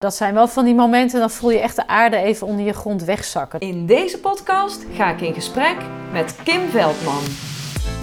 [0.00, 2.72] Dat zijn wel van die momenten, dan voel je echt de aarde even onder je
[2.72, 3.60] grond wegzakken.
[3.60, 5.76] In deze podcast ga ik in gesprek
[6.12, 7.22] met Kim Veldman.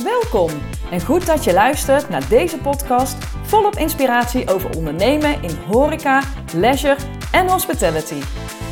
[0.03, 0.49] Welkom
[0.91, 6.21] en goed dat je luistert naar deze podcast volop inspiratie over ondernemen in horeca,
[6.55, 6.97] leisure
[7.31, 8.21] en hospitality.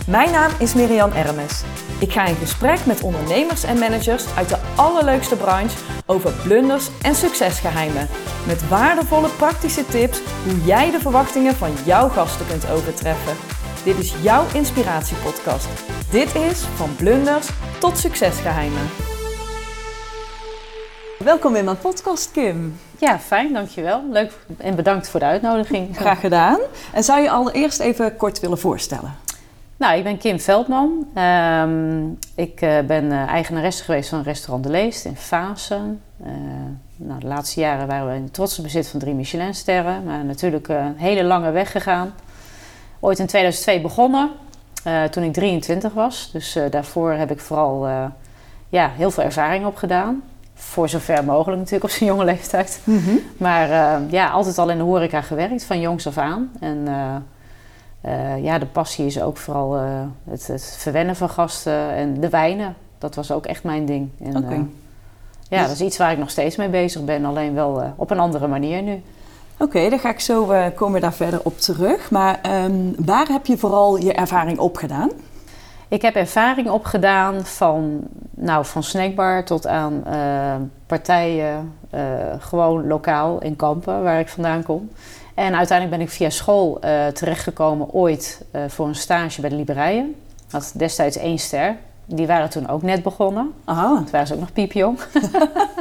[0.07, 1.63] Mijn naam is Miriam Ermes.
[1.99, 7.15] Ik ga in gesprek met ondernemers en managers uit de allerleukste branche over blunders en
[7.15, 8.07] succesgeheimen.
[8.47, 13.33] Met waardevolle praktische tips hoe jij de verwachtingen van jouw gasten kunt overtreffen.
[13.83, 15.67] Dit is jouw inspiratiepodcast.
[16.11, 18.89] Dit is van blunders tot succesgeheimen.
[21.19, 22.79] Welkom in mijn podcast, Kim.
[22.99, 24.03] Ja, fijn, dankjewel.
[24.11, 25.97] Leuk en bedankt voor de uitnodiging.
[25.97, 26.59] Graag gedaan.
[26.93, 29.24] En zou je allereerst even kort willen voorstellen?
[29.77, 31.07] Nou, ik ben Kim Veldman.
[31.13, 36.01] Ehm, ik uh, ben uh, eigenaresse geweest van restaurant De Leest in Vaassen.
[36.25, 36.27] Uh,
[36.95, 40.03] nou, de laatste jaren waren we in trotse bezit van drie Michelinsterren.
[40.03, 42.13] Maar natuurlijk een hele lange weg gegaan.
[42.99, 44.29] Ooit in 2002 begonnen,
[45.11, 46.29] toen ik 23 was.
[46.31, 47.87] Dus daarvoor heb ik vooral
[48.69, 50.23] ja, heel veel ervaring opgedaan.
[50.53, 52.81] Voor zover mogelijk natuurlijk op zijn jonge leeftijd.
[52.83, 53.19] Mm -hmm.
[53.37, 53.69] Maar
[54.09, 56.51] ja, altijd al in de horeca gewerkt, van jongs af aan.
[56.59, 56.87] En
[58.07, 59.83] uh, ja, de passie is ook vooral uh,
[60.29, 62.75] het, het, verwennen van gasten en de wijnen.
[62.97, 64.09] Dat was ook echt mijn ding.
[64.23, 64.57] En, okay.
[64.57, 64.63] uh,
[65.49, 65.67] ja, dus...
[65.67, 68.47] dat is iets waar ik nog steeds mee bezig ben, alleen wel op een andere
[68.47, 68.93] manier nu.
[69.53, 72.11] Oké, okay, dan ga ik zo komen daar verder op terug.
[72.11, 75.11] Maar um, waar heb je vooral je ervaring opgedaan?
[75.87, 80.03] Ik heb ervaring opgedaan van, nou, van snackbar tot aan
[80.85, 81.73] partijen,
[82.39, 84.89] gewoon lokaal in Kampen, waar ik vandaan kom.
[85.35, 89.55] En uiteindelijk ben ik via school uh, terechtgekomen ooit uh, voor een stage bij de
[89.55, 90.15] Liberijen.
[90.49, 91.75] Had destijds één ster.
[92.05, 93.53] Die waren toen ook net begonnen.
[93.65, 93.95] Aha.
[93.95, 94.99] Toen waren ze ook nog piepjong.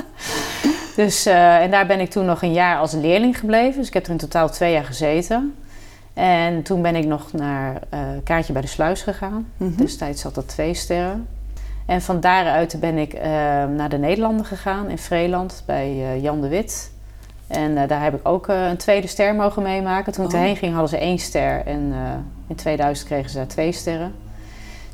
[0.96, 3.78] dus, uh, en daar ben ik toen nog een jaar als leerling gebleven.
[3.78, 5.54] Dus ik heb er in totaal twee jaar gezeten.
[6.14, 7.80] En toen ben ik nog naar
[8.24, 9.48] Kaartje bij de Sluis gegaan.
[9.56, 9.76] Mm -hmm.
[9.76, 11.28] Destijds had dat twee sterren.
[11.86, 13.22] En van daaruit ben ik
[13.76, 16.92] naar de Nederlanden gegaan in Vreeland bij Jan de Wit.
[17.54, 20.12] En uh, daar heb ik ook uh, een tweede ster mogen meemaken.
[20.12, 20.38] Toen ik oh.
[20.38, 21.98] erheen ging hadden ze één ster en uh,
[22.48, 24.14] in 2000 kregen ze daar twee sterren.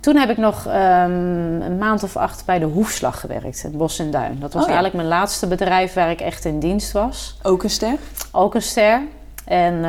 [0.00, 0.72] Toen heb ik nog um,
[1.62, 4.36] een maand of acht bij de Hoefslag gewerkt, het Bos en Duin.
[4.40, 4.74] Dat was oh, ja.
[4.74, 7.38] eigenlijk mijn laatste bedrijf waar ik echt in dienst was.
[7.42, 7.96] Ook een ster?
[8.32, 9.00] Ook een ster.
[9.44, 9.82] En, uh,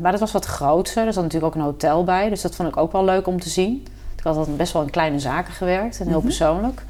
[0.00, 1.06] maar dat was wat groter.
[1.06, 2.28] Er zat natuurlijk ook een hotel bij.
[2.28, 3.86] Dus dat vond ik ook wel leuk om te zien.
[4.16, 6.22] Ik had altijd best wel in kleine zaken gewerkt en heel mm -hmm.
[6.22, 6.82] persoonlijk.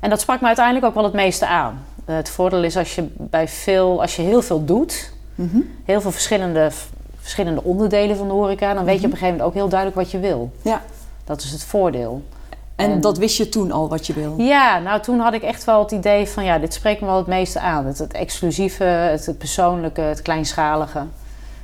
[0.00, 1.84] En dat sprak me uiteindelijk ook wel het meeste aan.
[2.06, 5.70] Uh, het voordeel is als je bij veel, als je heel veel doet, mm -hmm.
[5.84, 6.70] heel veel verschillende,
[7.20, 10.00] verschillende onderdelen van de horeca, dan weet je op een gegeven moment ook heel duidelijk
[10.00, 10.52] wat je wil.
[10.62, 10.82] Ja.
[11.24, 12.22] Dat is het voordeel.
[12.76, 14.34] En, en, dat wist je toen al wat je wil?
[14.38, 17.16] Ja, nou toen had ik echt wel het idee van ja, dit spreekt me wel
[17.16, 17.86] het meeste aan.
[17.86, 21.06] Het, het exclusieve, het, het, persoonlijke, het kleinschalige.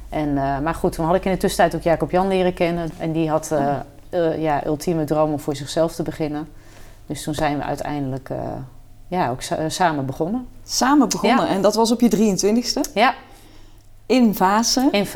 [0.09, 2.91] En, uh, maar goed, toen had ik in de tussentijd ook Jacob Jan leren kennen.
[2.99, 3.77] En die had uh,
[4.11, 6.49] uh, ja, ultieme dromen om voor zichzelf te beginnen.
[7.07, 8.31] Dus toen zijn we uiteindelijk
[9.11, 10.47] ja, ook samen begonnen.
[10.65, 11.47] Samen begonnen?
[11.47, 11.53] Ja.
[11.53, 12.93] En dat was op je 23ste?
[12.95, 13.15] Ja.
[14.07, 14.89] In Vaassen?
[14.93, 15.07] In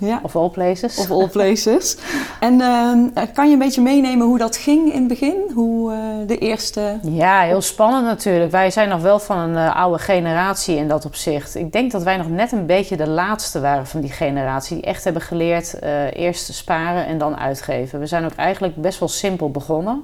[0.00, 0.20] ja.
[0.22, 0.98] of all places.
[0.98, 1.96] Of all places.
[2.40, 5.50] en uh, kan je een beetje meenemen hoe dat ging in het begin?
[5.54, 6.98] Hoe uh, de eerste...
[7.02, 8.50] Ja, heel spannend natuurlijk.
[8.50, 11.54] Wij zijn nog wel van een uh, oude generatie in dat opzicht.
[11.54, 14.76] Ik denk dat wij nog net een beetje de laatste waren van die generatie...
[14.76, 15.82] die echt hebben geleerd
[16.12, 18.00] eerst sparen en dan uitgeven.
[18.00, 20.02] We zijn ook eigenlijk best wel simpel begonnen...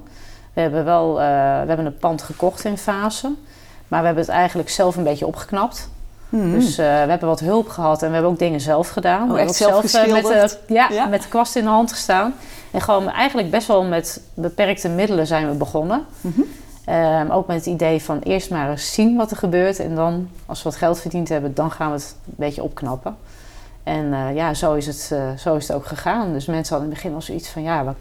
[0.53, 1.25] We hebben wel uh,
[1.61, 3.33] we hebben een pand gekocht in fase.
[3.87, 5.89] Maar we hebben het eigenlijk zelf een beetje opgeknapt.
[6.29, 6.51] Hmm.
[6.51, 9.21] Dus uh, we hebben wat hulp gehad en we hebben ook dingen zelf gedaan.
[9.21, 11.69] Oh, we hebben ook zelf, zelf met, de, ja, ja, met de kwast in de
[11.69, 12.33] hand gestaan.
[12.71, 16.05] En gewoon eigenlijk best wel met beperkte middelen zijn we begonnen.
[16.21, 16.95] Mm -hmm.
[16.95, 19.79] um, ook met het idee van eerst maar eens zien wat er gebeurt.
[19.79, 23.17] En dan, als we wat geld verdiend hebben, dan gaan we het een beetje opknappen.
[23.83, 26.33] En uh, ja, zo is, het, uh, zo is het ook gegaan.
[26.33, 27.61] Dus mensen hadden in het begin al zoiets van...
[27.61, 27.95] ja,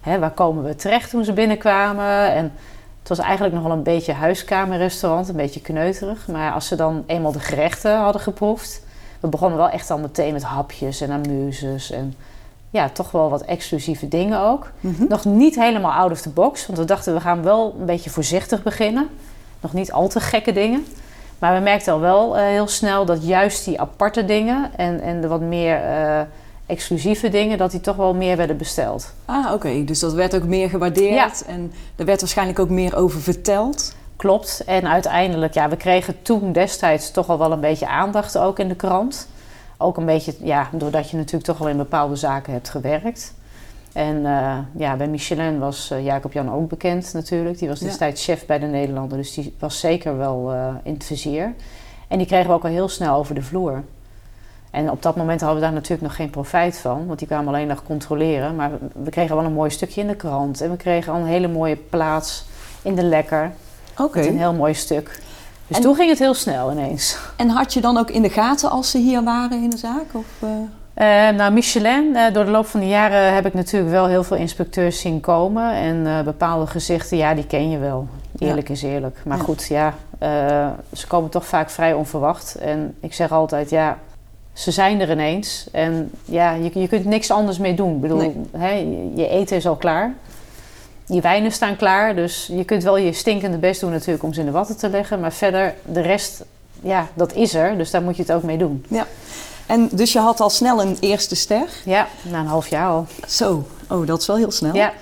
[0.00, 2.32] Hè, waar komen we terecht toen ze binnenkwamen?
[2.32, 2.52] En
[2.98, 6.28] het was eigenlijk nog wel een beetje huiskamerrestaurant, een beetje kneuterig.
[6.28, 8.88] Maar als ze dan eenmaal de gerechten hadden geproefd...
[9.20, 12.14] We begonnen wel echt al meteen met hapjes en amuses en
[12.70, 14.70] ja, toch wel wat exclusieve dingen ook.
[14.80, 15.06] Mm -hmm.
[15.08, 18.10] Nog niet helemaal out of the box, want we dachten we gaan wel een beetje
[18.10, 19.08] voorzichtig beginnen.
[19.60, 20.86] Nog niet al te gekke dingen.
[21.38, 25.20] Maar we merkten al wel uh, heel snel dat juist die aparte dingen en, en
[25.20, 25.82] de wat meer...
[25.84, 26.20] Uh,
[26.70, 29.12] exclusieve dingen, dat die toch wel meer werden besteld.
[29.24, 29.54] Ah, oké.
[29.54, 29.84] Okay.
[29.84, 31.52] Dus dat werd ook meer gewaardeerd ja.
[31.52, 33.94] en er werd waarschijnlijk ook meer over verteld.
[34.16, 34.62] Klopt.
[34.66, 38.68] En uiteindelijk, ja, we kregen toen destijds toch al wel een beetje aandacht ook in
[38.68, 39.28] de krant.
[39.78, 43.34] Ook een beetje, ja, doordat je natuurlijk toch al in bepaalde zaken hebt gewerkt.
[43.92, 47.58] En uh, ja, bij Michelin was uh, Jacob Jan ook bekend natuurlijk.
[47.58, 48.34] Die was destijds ja.
[48.34, 51.54] chef bij de Nederlander, dus die was zeker wel uh, in het vizier.
[52.08, 53.82] En die kregen we ook al heel snel over de vloer.
[54.70, 57.48] En op dat moment hadden we daar natuurlijk nog geen profijt van, want die kwamen
[57.48, 58.56] alleen nog controleren.
[58.56, 58.70] Maar
[59.02, 61.48] we kregen wel een mooi stukje in de krant en we kregen al een hele
[61.48, 62.44] mooie plaats
[62.82, 63.52] in de lekker.
[63.98, 64.18] Oké.
[64.18, 65.22] Met een heel mooi stuk.
[65.66, 67.18] Dus toen ging het heel snel ineens.
[67.36, 70.04] En had je dan ook in de gaten als ze hier waren in de zaak?
[70.12, 70.48] Of, uh...
[70.50, 74.24] Uh, nou, Michelin, uh, door de loop van de jaren heb ik natuurlijk wel heel
[74.24, 75.72] veel inspecteurs zien komen.
[75.72, 78.08] En bepaalde gezichten, ja, die ken je wel.
[78.38, 78.74] Eerlijk ja.
[78.74, 79.18] is eerlijk.
[79.24, 79.42] Maar ja.
[79.42, 79.94] goed, ja,
[80.92, 82.54] ze komen toch vaak vrij onverwacht.
[82.54, 83.98] En ik zeg altijd, ja,
[84.60, 85.66] ze zijn er ineens.
[85.72, 87.94] En ja, je, je kunt niks anders meer doen.
[87.94, 88.34] Ik bedoel, nee.
[88.56, 88.72] hè,
[89.14, 90.14] je eten is al klaar.
[91.06, 92.14] Je wijnen staan klaar.
[92.14, 94.88] Dus je kunt wel je stinkende best doen natuurlijk om ze in de watten te
[94.88, 95.20] leggen.
[95.20, 96.44] Maar verder, de rest,
[96.82, 97.76] ja, dat is er.
[97.76, 98.84] Dus daar moet je het ook mee doen.
[98.88, 99.06] Ja.
[99.66, 101.68] En dus je had al snel een eerste ster?
[101.84, 103.06] Ja, na een half jaar al.
[103.26, 104.74] Zo, oh, dat is wel heel snel.
[104.74, 104.92] Ja.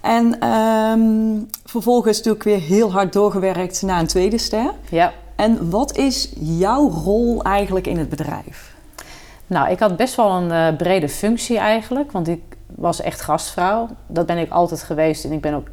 [0.00, 4.72] En um, vervolgens natuurlijk weer heel hard doorgewerkt naar een tweede ster.
[4.88, 5.12] Ja.
[5.36, 8.76] En wat is jouw rol eigenlijk in het bedrijf?
[9.48, 13.88] Nou, ik had best wel een uh, brede functie eigenlijk, want ik was echt gastvrouw.
[14.06, 15.68] Dat ben ik altijd geweest en ik ben ook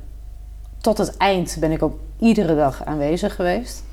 [0.81, 3.83] tot het eind ben ik ook iedere dag aanwezig geweest.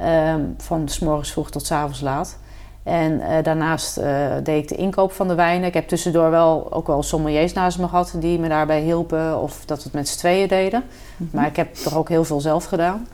[0.00, 2.38] Um, van s morgens vroeg tot s avonds laat.
[2.82, 5.68] En uh, daarnaast uh, deed ik de inkoop van de wijnen.
[5.68, 9.64] Ik heb tussendoor wel ook wel sommeliers naast me gehad die me daarbij hielpen of
[9.64, 10.80] dat we het met z'n tweeën deden.
[10.80, 11.28] Mm -hmm.
[11.32, 13.06] Maar ik heb toch ook heel veel zelf gedaan.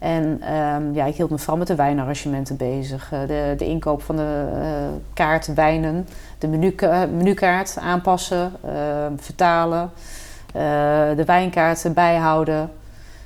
[0.00, 3.10] En um, ja, ik hield me vooral met de wijnarrangementen bezig.
[3.12, 4.46] Uh, de, de, inkoop van de
[5.14, 6.08] kaart wijnen,
[6.38, 9.90] de menuka menukaart aanpassen, ehm, vertalen,
[11.16, 12.70] de wijnkaarten bijhouden.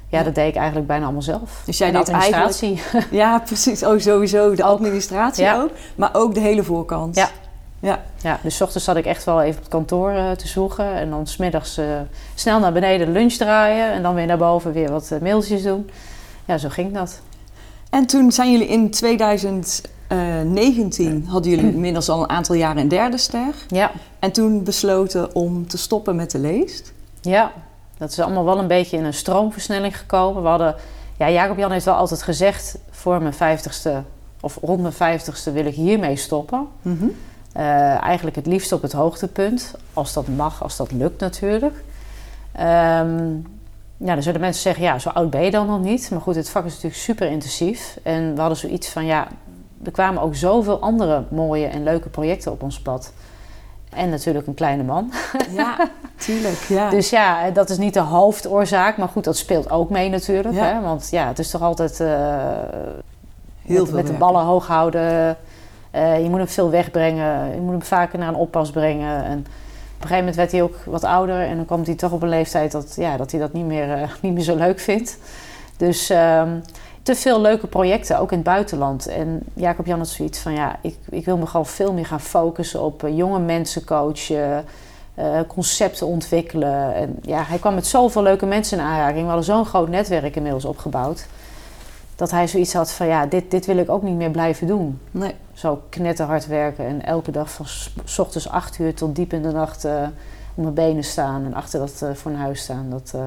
[0.09, 1.63] Ja, dat deed ik eigenlijk bijna allemaal zelf.
[1.65, 2.83] Dus jij deed administratie.
[3.11, 3.85] Ja, precies.
[3.85, 4.55] Oh, sowieso.
[4.55, 5.61] De administratie Ja.
[5.61, 5.71] ook.
[5.95, 7.17] Maar ook de hele voorkant.
[7.17, 7.29] Ja.
[7.81, 8.01] Ja.
[8.23, 10.95] Ja, dus 's ochtends zat ik echt wel even op het kantoor uh, te zoeken.
[10.95, 11.85] En dan smiddags uh,
[12.35, 13.93] snel naar beneden lunch draaien.
[13.93, 15.91] En dan weer naar boven weer wat uh, mailtjes doen.
[16.45, 17.21] Ja, zo ging dat.
[17.91, 23.19] En toen zijn jullie in 2019, hadden jullie inmiddels al een aantal jaren een derde
[23.19, 23.55] ster.
[23.69, 23.91] Ja.
[24.19, 26.93] En toen besloten om te stoppen met de leest.
[27.21, 27.53] Ja,
[27.99, 30.43] dat is allemaal wel een beetje in een stroomversnelling gekomen.
[30.43, 30.75] We hadden,
[31.19, 34.03] ja, Jacob Jan heeft wel altijd gezegd: voor mijn vijftigste
[34.41, 36.67] of rond mijn vijftigste wil ik hiermee stoppen.
[36.83, 37.15] Mm -hmm.
[37.57, 41.75] uh, eigenlijk het liefst op het hoogtepunt, als dat mag, als dat lukt natuurlijk.
[42.61, 43.47] Um,
[44.05, 46.11] ja, dan zullen mensen zeggen: ja, zo oud ben je dan nog niet.
[46.11, 47.99] Maar goed, het vak is natuurlijk super intensief.
[48.03, 49.29] En we hadden zoiets van: ja,
[49.85, 53.13] er kwamen ook zoveel andere mooie en leuke projecten op ons pad.
[53.91, 55.13] En natuurlijk een kleine man.
[55.51, 56.59] Ja, tuurlijk.
[56.69, 56.91] Ja.
[56.91, 58.97] Dus ja, dat is niet de hoofdoorzaak.
[58.97, 60.55] Maar goed, dat speelt ook mee natuurlijk.
[60.55, 60.65] Ja.
[60.65, 60.81] Hè?
[60.81, 62.09] Want ja, het is toch altijd uh,
[63.63, 65.37] Heel met, veel met de ballen hoog houden.
[65.95, 67.55] Uh, je moet hem veel wegbrengen.
[67.55, 69.25] Je moet hem vaker naar een oppas brengen.
[69.25, 69.47] En
[70.05, 71.41] een gegeven moment werd hij ook wat ouder.
[71.41, 73.89] En dan komt hij toch op een leeftijd dat, ja, dat hij dat niet meer,
[73.89, 75.19] uh, niet meer zo leuk vindt.
[75.77, 76.63] Dus um,
[77.03, 79.07] te veel leuke projecten, ook in het buitenland.
[79.07, 82.21] En Jacob Jan had zoiets van, ja, ik, ik wil me gewoon veel meer gaan
[82.21, 84.65] focussen op uh, jonge mensen coachen,
[85.19, 86.95] uh, concepten ontwikkelen.
[86.95, 89.21] En ja, hij kwam met zoveel leuke mensen in aanraking.
[89.21, 91.27] We hadden zo'n groot netwerk inmiddels opgebouwd.
[92.17, 95.01] Dat hij zoiets had van, ja, dit, dit wil ik ook niet meer blijven doen.
[95.11, 95.35] Nee.
[95.53, 97.67] Zo knetterhard werken en elke dag van
[98.05, 100.03] s ochtends acht uur tot diep in de nacht uh,
[100.55, 102.87] op mijn benen staan en achter dat uh, voor een huis staan.
[102.91, 103.21] Dat, uh,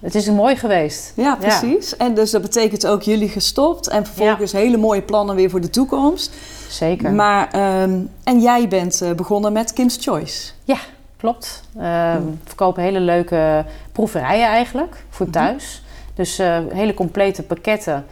[0.00, 1.12] het is mooi geweest.
[1.16, 1.90] Ja, precies.
[1.90, 1.96] Ja.
[1.96, 4.58] En dus dat betekent ook jullie gestopt en vervolgens ja.
[4.58, 6.34] hele mooie plannen weer voor de toekomst.
[6.68, 7.12] Zeker.
[7.12, 10.52] Maar, um, en jij bent begonnen met Kim's Choice.
[10.64, 10.78] Ja,
[11.16, 11.62] klopt.
[11.76, 12.24] Uh, hmm.
[12.26, 15.80] We verkopen hele leuke proeverijen eigenlijk voor thuis.
[15.80, 15.86] Hmm.
[16.18, 18.04] Dus uh, hele complete pakketten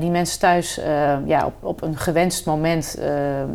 [0.00, 0.80] die mensen thuis
[1.26, 2.98] ja, op, op een gewenst moment,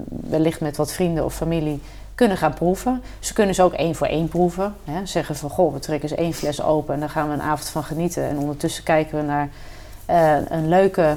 [0.08, 1.82] wellicht met wat vrienden of familie,
[2.16, 3.04] kunnen gaan proeven.
[3.20, 4.76] Ze kunnen ze ook één voor één proeven.
[4.84, 5.06] Hè.
[5.06, 7.70] Zeggen van, goh, we trekken eens één fles open en daar gaan we een avond
[7.70, 8.24] van genieten.
[8.24, 9.50] En ondertussen kijken we naar
[10.50, 11.16] een leuke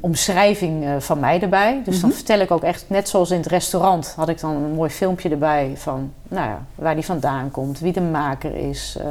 [0.00, 1.80] omschrijving van mij erbij.
[1.84, 2.00] Dus mm -hmm.
[2.00, 4.90] dan vertel ik ook echt, net zoals in het restaurant, had ik dan een mooi
[4.90, 9.04] filmpje erbij van, nou ja, waar die vandaan komt, wie de maker is, uh,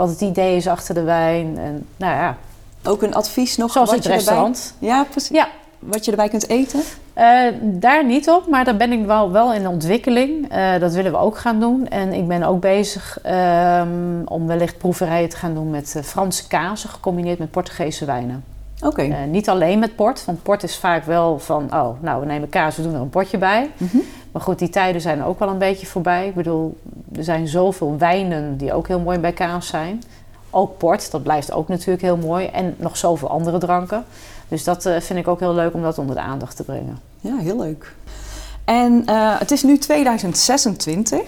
[0.00, 1.58] wat het idee is achter de wijn.
[1.58, 2.36] En nou ja.
[2.84, 3.72] Ook een advies nog?
[3.72, 4.74] Zoals het restaurant.
[4.74, 4.88] Erbij...
[4.96, 5.36] Ja, precies.
[5.36, 5.48] Ja.
[5.78, 6.80] Wat je erbij kunt eten?
[7.16, 10.52] Uh, daar niet op, maar daar ben ik wel, wel in ontwikkeling.
[10.52, 11.88] Uh, dat willen we ook gaan doen.
[11.88, 16.46] En ik ben ook bezig um, om wellicht proeverijen te gaan doen met uh, Franse
[16.46, 18.44] kazen gecombineerd met Portugese wijnen.
[18.82, 19.04] Oké.
[19.04, 19.24] Okay.
[19.24, 22.76] niet alleen met port, want port is vaak wel van, oh, nou, we nemen kaas,
[22.76, 23.70] we doen er een potje bij.
[23.76, 24.02] Mm -hmm.
[24.32, 26.26] Maar goed, die tijden zijn ook wel een beetje voorbij.
[26.26, 26.78] Ik bedoel,
[27.16, 30.02] er zijn zoveel wijnen die ook heel mooi bij kaas zijn.
[30.50, 32.46] Ook port, dat blijft ook natuurlijk heel mooi.
[32.46, 34.04] En nog zoveel andere dranken.
[34.48, 36.98] Dus dat uh, vind ik ook heel leuk om dat onder de aandacht te brengen.
[37.20, 37.94] Ja, heel leuk.
[38.64, 41.20] En uh, het is nu 2026.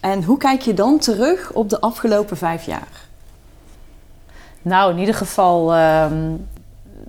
[0.00, 3.06] En hoe kijk je dan terug op de afgelopen vijf jaar?
[4.62, 6.46] Nou, in ieder geval um,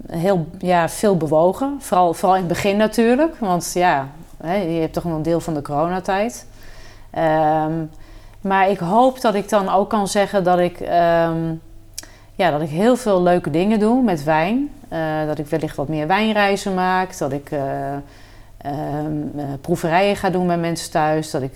[0.08, 1.78] heel ja, veel bewogen.
[1.80, 3.36] Vooral, vooral in het begin natuurlijk.
[3.40, 4.08] Want ja,
[4.52, 6.46] je hebt toch een deel van de coronatijd.
[7.10, 7.74] Ehm,
[8.42, 11.54] maar ik hoop dat ik dan ook kan zeggen dat ik, ehm,
[12.36, 14.70] ja, dat ik heel veel leuke dingen doe met wijn.
[14.90, 17.18] Eh, dat ik wellicht wat meer wijnreizen maak.
[17.18, 17.94] Dat ik eh,
[18.58, 21.32] ehm, eh, proeverijen ga doen met mensen thuis.
[21.32, 21.54] Dat ik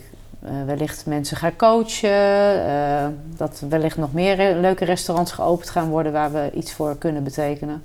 [0.65, 3.15] wellicht mensen ga coachen.
[3.37, 7.83] dat wellicht nog meer leuke restaurants geopend gaan worden waar we iets voor kunnen betekenen.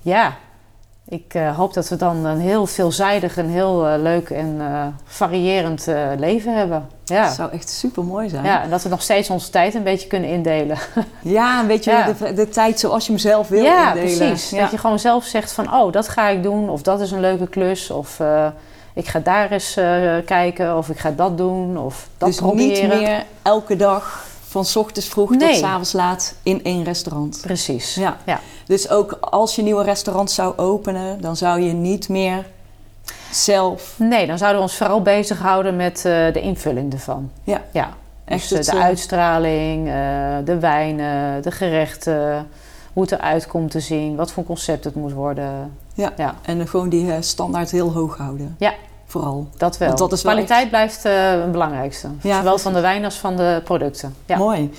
[0.00, 0.36] Ja,
[1.08, 4.86] ik eh, hoop dat we dan een heel veelzijdig en heel eh, leuk en eh,
[5.04, 5.86] variërend
[6.18, 6.88] leven hebben.
[7.04, 7.24] Ja.
[7.24, 8.44] Dat zou echt super mooi zijn.
[8.44, 10.78] ja, en dat we nog steeds onze tijd een beetje kunnen indelen.
[11.22, 12.12] Ja, en weet je, Ja.
[12.18, 14.16] De, de tijd zoals je hem zelf wil ja, indelen.
[14.16, 14.50] precies.
[14.50, 14.60] Ja.
[14.60, 16.68] Dat je gewoon zelf zegt van, oh, dat ga ik doen.
[16.68, 17.90] Of dat is een leuke klus.
[17.90, 18.20] Of
[18.92, 19.74] ik ga daar eens
[20.24, 20.76] kijken.
[20.76, 21.78] Of ik ga dat doen.
[21.78, 22.88] Of dat dus proberen.
[22.88, 24.24] niet meer elke dag
[24.56, 25.38] van 's ochtends vroeg Nee.
[25.38, 27.38] tot 's avonds laat in één restaurant.
[27.42, 27.94] Precies.
[27.94, 28.16] Ja.
[28.24, 28.40] Ja.
[28.66, 32.46] Dus ook als je nieuwe restaurant zou openen, dan zou je niet meer
[33.30, 37.30] zelf Nee, dan zouden we ons vooral bezighouden met eh, de invulling ervan.
[37.44, 37.62] Ja.
[37.72, 37.88] ja.
[38.24, 39.94] echt Dus de eh, uitstraling, eh,
[40.44, 42.48] de wijnen, de gerechten,
[42.92, 45.72] hoe het eruit komt te zien, wat voor concept het moet worden.
[45.94, 46.12] Ja.
[46.16, 46.34] ja.
[46.42, 48.56] En gewoon die standaard heel hoog houden.
[48.58, 48.72] Ja.
[49.16, 49.48] Vooral.
[49.56, 49.88] Dat wel.
[49.88, 52.08] Want dat is Kwaliteit blijft eh, het belangrijkste.
[52.22, 54.14] Ja, Zowel van de wijn als van de producten.
[54.26, 54.36] Ja.
[54.36, 54.70] Mooi.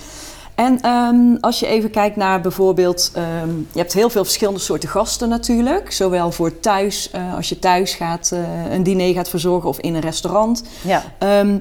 [0.54, 4.88] En ehm, als je even kijkt naar bijvoorbeeld, ehm, je hebt heel veel verschillende soorten
[4.88, 5.92] gasten natuurlijk.
[5.92, 9.94] Zowel voor thuis, eh, als je thuis gaat, eh, een diner gaat verzorgen of in
[9.94, 10.64] een restaurant.
[10.82, 11.02] ja.
[11.18, 11.58] Ehm,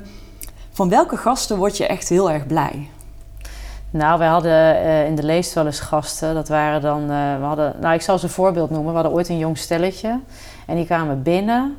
[0.72, 2.89] van welke gasten word je echt heel erg blij?
[3.89, 6.34] Nou, wij hadden in de leest wel eens gasten.
[6.34, 7.07] Dat waren dan,
[7.39, 8.89] we hadden, nou ik zal ze een voorbeeld noemen.
[8.89, 10.19] We hadden ooit een jong stelletje.
[10.67, 11.77] En die kwamen binnen.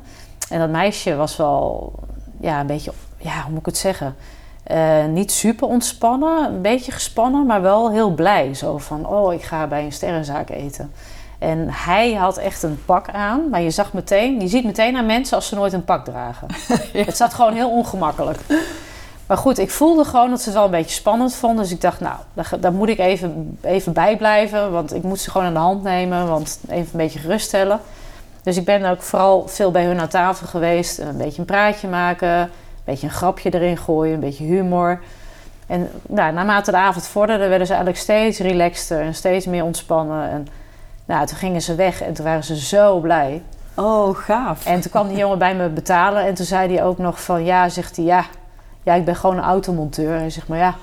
[0.49, 1.93] En dat meisje was wel,
[2.39, 4.15] ja, een beetje, ja, hoe moet ik het zeggen?
[4.63, 8.53] Eh, niet super ontspannen, een beetje gespannen, maar wel heel blij.
[8.53, 10.91] Zo van, oh, ik ga bij een sterrenzaak eten.
[11.39, 15.05] En hij had echt een pak aan, maar je zag meteen, je ziet meteen aan
[15.05, 16.47] mensen als ze nooit een pak dragen.
[16.93, 18.39] Het zat gewoon heel ongemakkelijk.
[19.29, 21.63] Maar goed, ik voelde gewoon dat ze het wel een beetje spannend vonden.
[21.63, 24.71] Dus ik dacht, nou, daar, daar moet ik even, even bij blijven.
[24.71, 26.27] Want ik moet ze gewoon aan de hand nemen.
[26.27, 27.79] Want even een beetje geruststellen.
[28.43, 30.97] Dus ik ben ook vooral veel bij hun aan tafel geweest.
[30.97, 32.37] Een beetje een praatje maken.
[32.39, 32.49] Een
[32.83, 34.13] beetje een grapje erin gooien.
[34.13, 34.99] Een beetje humor.
[35.67, 39.01] En nou, naarmate de avond vorderde, werden ze eigenlijk steeds relaxter.
[39.01, 40.29] En steeds meer ontspannen.
[40.29, 40.47] En
[41.05, 42.01] nou, toen gingen ze weg.
[42.01, 43.43] En toen waren ze zo blij.
[43.73, 44.65] Oh, gaaf.
[44.65, 46.25] En toen kwam die jongen bij me betalen.
[46.25, 47.45] En toen zei hij ook nog van...
[47.45, 48.25] Ja, zegt hij, ja,
[48.83, 50.17] ja ik ben gewoon een automonteur.
[50.17, 50.75] Hij zegt, maar ja...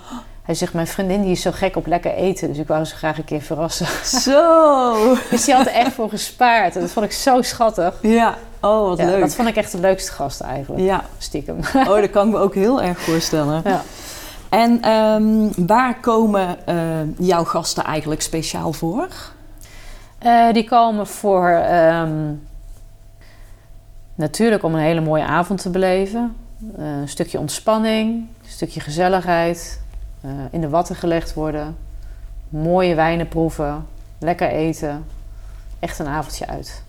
[0.46, 2.48] Hij zegt, mijn vriendin die is zo gek op lekker eten.
[2.48, 3.86] Dus ik wou ze graag een keer verrassen.
[4.20, 5.16] Zo!
[5.30, 6.74] Dus die had er echt voor gespaard.
[6.74, 7.94] En dat vond ik zo schattig.
[8.02, 9.20] Ja, oh wat Ja, leuk.
[9.20, 10.82] dat vond ik echt de leukste gast eigenlijk.
[10.82, 11.58] Ja, Stiekem.
[11.88, 13.62] oh, dat kan ik me ook heel erg voorstellen.
[13.64, 13.82] Ja.
[14.48, 16.76] En ehm, waar komen eh,
[17.18, 19.08] jouw gasten eigenlijk speciaal voor?
[20.18, 21.48] Eh, die komen voor...
[21.48, 22.32] ehm,
[24.14, 26.36] natuurlijk om een hele mooie avond te beleven.
[26.78, 28.08] Eh, een stukje ontspanning.
[28.44, 29.80] Een stukje gezelligheid.
[30.20, 31.76] Eh, in de watten gelegd worden.
[32.48, 33.86] Mooie wijnen proeven.
[34.18, 35.04] Lekker eten.
[35.78, 36.82] Echt een avondje uit.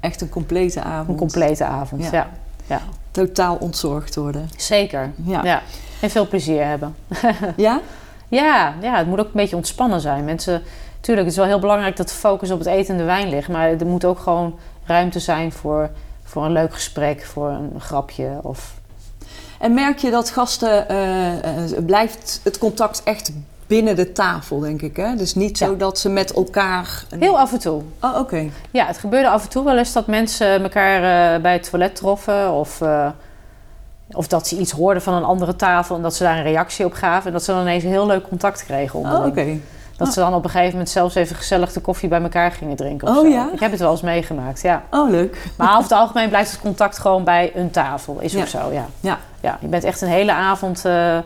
[0.00, 1.08] Echt een complete avond.
[1.08, 2.10] Een complete avond, Ja.
[2.12, 2.28] ja.
[2.66, 2.80] ja.
[3.10, 4.48] Totaal ontzorgd worden.
[4.56, 5.12] Zeker.
[5.24, 5.44] Ja.
[5.44, 5.62] Ja.
[6.00, 6.94] En veel plezier hebben.
[7.56, 7.80] Ja?
[8.28, 10.24] Ja, ja, het moet ook een beetje ontspannen zijn.
[10.24, 10.62] Mensen,
[11.00, 13.28] tuurlijk, het is wel heel belangrijk dat de focus op het eten en de wijn
[13.28, 13.48] ligt.
[13.48, 15.90] Maar er moet ook gewoon ruimte zijn voor,
[16.22, 18.38] voor een leuk gesprek, voor een grapje.
[18.42, 18.80] Of...
[19.62, 23.32] En merk je dat gasten, eh, eh, blijft het contact echt
[23.66, 25.16] binnen de tafel, denk ik, hè?
[25.16, 25.76] Dus niet zo Ja.
[25.76, 27.04] dat ze met elkaar...
[27.10, 27.82] een- Heel af en toe.
[28.00, 28.48] Oh, oké.
[28.70, 31.96] Ja, het gebeurde af en toe wel eens dat mensen elkaar eh, bij het toilet
[31.96, 32.52] troffen.
[32.52, 32.80] Of,
[34.10, 36.84] of dat ze iets hoorden van een andere tafel en dat ze daar een reactie
[36.84, 37.26] op gaven.
[37.26, 39.58] En dat ze dan ineens een heel leuk contact kregen Oh, oké.
[40.04, 42.76] Dat ze dan op een gegeven moment zelfs even gezellig de koffie bij elkaar gingen
[42.76, 43.08] drinken.
[43.08, 43.28] Of Oh zo.
[43.28, 43.50] ja?
[43.52, 44.82] Ik heb het wel eens meegemaakt, ja.
[44.90, 45.46] Oh, leuk.
[45.56, 48.16] Maar over het algemeen blijft het contact gewoon bij een tafel.
[48.20, 48.40] Is Ja.
[48.40, 48.86] ook zo, ja.
[49.00, 49.18] Ja.
[49.40, 49.58] ja.
[49.60, 50.84] Je bent echt een hele avond...
[50.84, 51.18] eh,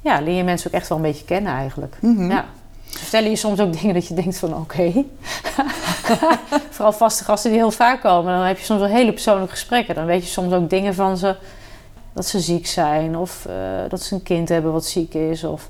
[0.00, 1.96] ja, leer je mensen ook echt wel een beetje kennen eigenlijk.
[2.00, 2.30] Mhm.
[2.30, 2.44] Ja.
[2.86, 4.92] Vertellen je soms ook dingen dat je denkt van oké.
[6.70, 8.34] Vooral vaste gasten die heel vaak komen.
[8.36, 9.94] Dan heb je soms wel hele persoonlijke gesprekken.
[9.94, 11.36] Dan weet je soms ook dingen van ze.
[12.12, 13.16] Dat ze ziek zijn.
[13.16, 13.54] Of eh,
[13.88, 15.44] dat ze een kind hebben wat ziek is.
[15.44, 15.68] Of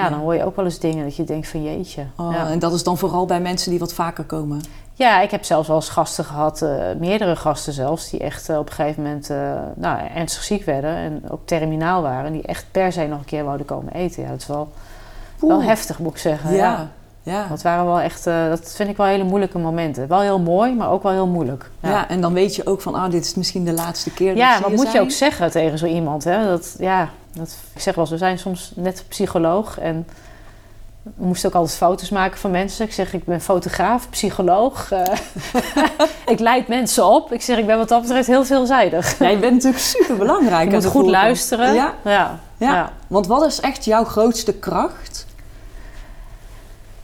[0.00, 2.04] ja, dan hoor je ook wel eens dingen dat je denkt van jeetje.
[2.16, 2.48] Oh, ja.
[2.48, 4.60] En dat is dan vooral bij mensen die wat vaker komen.
[4.94, 8.58] Ja, ik heb zelfs wel eens gasten gehad, eh, meerdere gasten zelfs, die echt eh,
[8.58, 12.32] op een gegeven moment eh, nou, ernstig ziek werden en ook terminaal waren.
[12.32, 14.22] Die echt per se nog een keer wouden komen eten.
[14.22, 14.68] Ja, dat is wel,
[15.40, 16.52] wel heftig, moet ik zeggen.
[16.52, 16.56] Ja.
[16.56, 16.88] Ja.
[17.26, 17.46] Ja.
[17.48, 20.08] Dat waren wel echt, eh, dat vind ik wel hele moeilijke momenten.
[20.08, 21.70] Wel heel mooi, maar ook wel heel moeilijk.
[21.82, 22.08] Ja.
[22.08, 24.60] en dan weet je ook van, ah, dit is misschien de laatste keer dat ja
[24.60, 26.24] wat moet je ook zeggen tegen zo iemand?
[26.24, 26.44] Hè?
[26.44, 30.06] Dat, ja, dat, ik zeg wel, eens, we zijn soms net psycholoog en
[31.14, 32.84] moest ook altijd foto's maken van mensen.
[32.84, 34.90] Ik zeg, ik ben fotograaf, psycholoog.
[34.90, 35.02] eh,
[36.34, 37.32] ik leid mensen op.
[37.32, 39.18] Ik zeg, ik ben wat dat betreft heel veelzijdig.
[39.18, 40.70] Ja, je bent natuurlijk super belangrijk.
[40.70, 41.74] Je moet goed luisteren.
[41.74, 42.38] Ja, ja.
[42.56, 42.74] ja.
[42.74, 42.92] ja.
[43.06, 45.26] Want wat is echt jouw grootste kracht?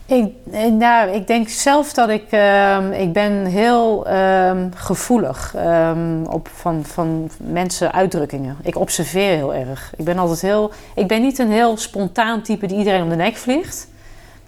[0.05, 2.25] Ik, eh, nou, ik denk zelf dat ik...
[2.29, 8.57] ehm, ik ben heel ehm, gevoelig ehm, op van, van mensen uitdrukkingen.
[8.63, 9.93] Ik observeer heel erg.
[9.97, 10.71] Ik ben altijd heel...
[10.95, 13.87] Ik ben niet een heel spontaan type die iedereen om de nek vliegt.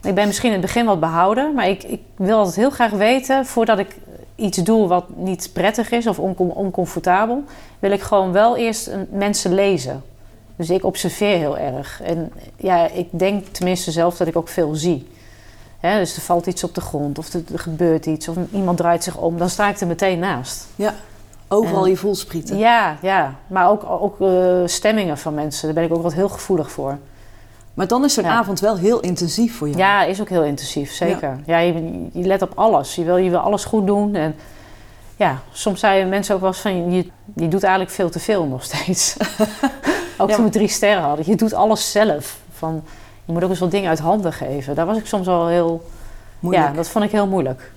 [0.03, 1.53] Ik ben misschien in het begin wat behouden.
[1.53, 3.45] Maar ik, ik wil altijd heel graag weten...
[3.45, 3.95] voordat ik
[4.35, 7.43] iets doe wat niet prettig is of oncom- oncomfortabel...
[7.79, 10.03] wil ik gewoon wel eerst mensen lezen.
[10.55, 12.01] Dus ik observeer heel erg.
[12.03, 15.13] En ja, ik denk tenminste zelf dat ik ook veel zie.
[15.85, 18.77] Hè, dus er valt iets op de grond of er, er gebeurt iets of iemand
[18.77, 20.67] draait zich om, dan sta ik er meteen naast.
[20.75, 20.93] Ja,
[21.47, 22.57] overal En- je voelsprieten.
[22.57, 23.35] Ja, ja.
[23.47, 26.97] Maar ook, ook eh, stemmingen van mensen, daar ben ik ook wat heel gevoelig voor.
[27.73, 28.29] Maar dan is zo'n Ja.
[28.37, 29.79] avond wel heel intensief voor jou.
[29.79, 31.39] Ja, is ook heel intensief, zeker.
[31.45, 32.95] Ja, je, je let op alles.
[32.95, 34.15] Je wil, je wil alles goed doen.
[34.15, 34.35] En
[35.15, 36.91] ja, soms zeiden mensen ook wel eens van...
[36.91, 39.15] je, je doet eigenlijk veel te veel nog steeds.
[40.17, 41.25] ook Ja, toen we drie sterren hadden.
[41.29, 42.37] Je doet alles zelf.
[42.51, 42.83] Van,
[43.25, 44.75] je moet ook eens wat dingen uit handen geven.
[44.75, 45.89] Daar was ik soms al heel...
[46.39, 46.67] Moeilijk.
[46.67, 47.71] Ja, dat vond ik heel moeilijk.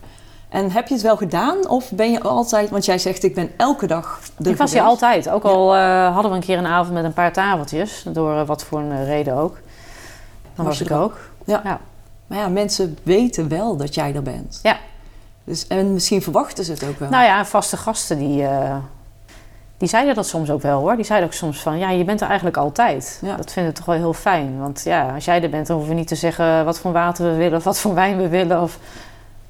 [0.49, 1.69] En heb je het wel gedaan?
[1.69, 2.71] Of ben je altijd...
[2.71, 5.29] Want jij zegt, ik ben elke dag er ik was hier altijd.
[5.29, 8.05] Ook al eh, hadden we een keer een avond met een paar tafeltjes.
[8.13, 9.59] Door eh, wat voor een eh, reden ook.
[10.55, 11.17] Dan Was ik ook.
[12.27, 14.61] Maar ja, mensen weten wel dat jij er bent.
[14.63, 14.77] Ja.
[15.45, 17.09] Dus, en misschien verwachten ze het ook wel.
[17.09, 18.47] Nou ja, vaste gasten die,
[19.79, 20.97] die zeiden dat soms ook wel hoor.
[20.97, 23.19] Die zeiden ook soms van, ja, je bent er eigenlijk altijd.
[23.23, 23.37] Ja.
[23.37, 24.59] Dat vinden we toch wel heel fijn.
[24.59, 27.31] Want ja, als jij er bent, dan hoeven we niet te zeggen wat voor water
[27.31, 28.63] we willen of wat voor wijn we willen.
[28.63, 28.79] Of,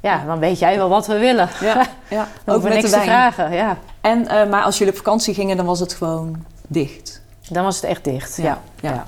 [0.00, 1.48] ja, dan weet jij wel wat we willen.
[1.60, 2.28] ja, ja.
[2.44, 3.52] Dan ook hoeven we met niks de te vragen.
[3.52, 3.76] Ja.
[4.00, 7.22] En, eh, maar als jullie op vakantie gingen, dan was het gewoon dicht.
[7.48, 8.36] Dan was het echt dicht.
[8.36, 8.58] Ja, Ja.
[8.80, 8.90] ja.
[8.90, 9.06] ja.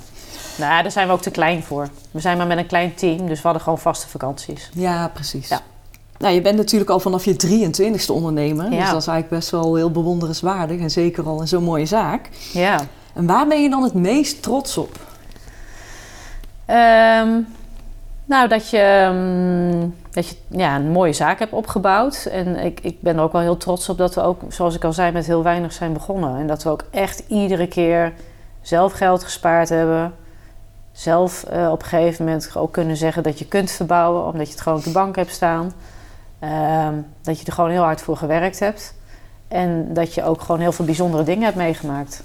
[0.57, 1.89] Nou, daar zijn we ook te klein voor.
[2.11, 4.71] We zijn maar met een klein team, dus we hadden gewoon vaste vakanties.
[4.75, 5.49] Ja, precies.
[5.49, 5.61] Ja.
[6.21, 8.65] Nou, je bent natuurlijk al vanaf je 23ste ondernemer.
[8.65, 8.81] Ja.
[8.81, 10.81] Dus dat is eigenlijk best wel heel bewonderenswaardig.
[10.81, 12.29] En zeker al in zo'n mooie zaak.
[12.53, 12.81] Ja.
[13.15, 14.99] En waar ben je dan het meest trots op?
[16.67, 17.29] Ehm,
[18.25, 22.29] nou, dat je, ehm, dat je ja, een mooie zaak hebt opgebouwd.
[22.33, 24.85] En ik, ik ben er ook wel heel trots op dat we ook, zoals ik
[24.85, 26.37] al zei, met heel weinig zijn begonnen.
[26.37, 28.13] En dat we ook echt iedere keer
[28.61, 30.15] zelf geld gespaard hebben.
[30.93, 34.53] Zelf eh, op een gegeven moment ook kunnen zeggen dat je kunt verbouwen, omdat je
[34.53, 35.73] het gewoon op de bank hebt staan.
[36.41, 38.95] Ehm, dat je er gewoon heel hard voor gewerkt hebt.
[39.49, 42.23] En dat je ook gewoon heel veel bijzondere dingen hebt meegemaakt.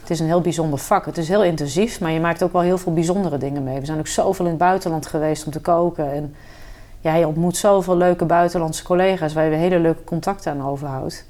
[0.00, 1.06] Het is een heel bijzonder vak.
[1.06, 3.80] Het is heel intensief, maar je maakt ook wel heel veel bijzondere dingen mee.
[3.80, 6.12] We zijn ook zoveel in het buitenland geweest om te koken.
[6.12, 6.34] En
[7.00, 11.26] ja, je ontmoet zoveel leuke buitenlandse collega's waar je hele leuke contacten aan overhoudt.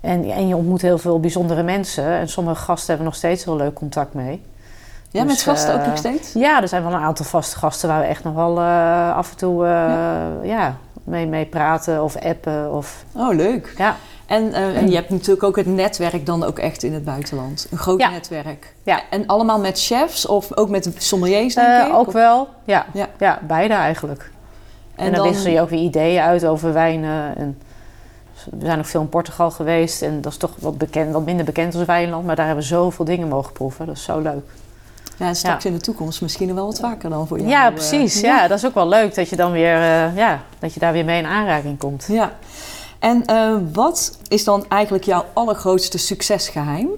[0.00, 2.04] En, en je ontmoet heel veel bijzondere mensen.
[2.04, 4.42] En sommige gasten hebben nog steeds heel leuk contact mee.
[5.10, 6.32] Ja, Dus, met gasten ook eh, nog steeds?
[6.32, 9.30] Ja, er zijn wel een aantal vaste gasten waar we echt nog wel eh, af
[9.30, 10.76] en toe eh, ja.
[11.06, 12.72] Mee, mee praten of appen.
[12.72, 13.74] Of, Oh, leuk.
[13.76, 13.96] ja.
[14.26, 17.66] En, eh, en je hebt natuurlijk ook het netwerk dan ook echt in het buitenland.
[17.70, 18.10] Een groot Ja.
[18.10, 18.74] netwerk.
[18.82, 19.00] Ja.
[19.10, 21.94] En allemaal met chefs of ook met sommeliers denk Eh, ik?
[21.94, 22.86] ook Of- wel, ja.
[22.92, 23.08] Ja.
[23.18, 23.38] ja.
[23.46, 24.30] beide eigenlijk.
[24.94, 27.36] En, dan, wissel je ook weer ideeën uit over wijnen.
[27.36, 27.58] En
[28.50, 30.02] we zijn ook veel in Portugal geweest.
[30.02, 32.26] En dat is toch wat, bekend, wat minder bekend als wijnland.
[32.26, 33.86] Maar daar hebben we zoveel dingen mogen proeven.
[33.86, 34.44] Dat is zo leuk.
[35.16, 37.50] Ja, straks in de toekomst misschien wel wat vaker dan voor jou.
[37.50, 38.20] Ja, eh, precies.
[38.20, 38.48] Ja.
[38.48, 39.74] dat is ook wel leuk dat je dan weer...
[39.74, 42.06] eh, ja, dat je daar weer mee in aanraking komt.
[42.08, 42.32] Ja.
[42.98, 46.88] En eh, wat is dan eigenlijk jouw allergrootste succesgeheim?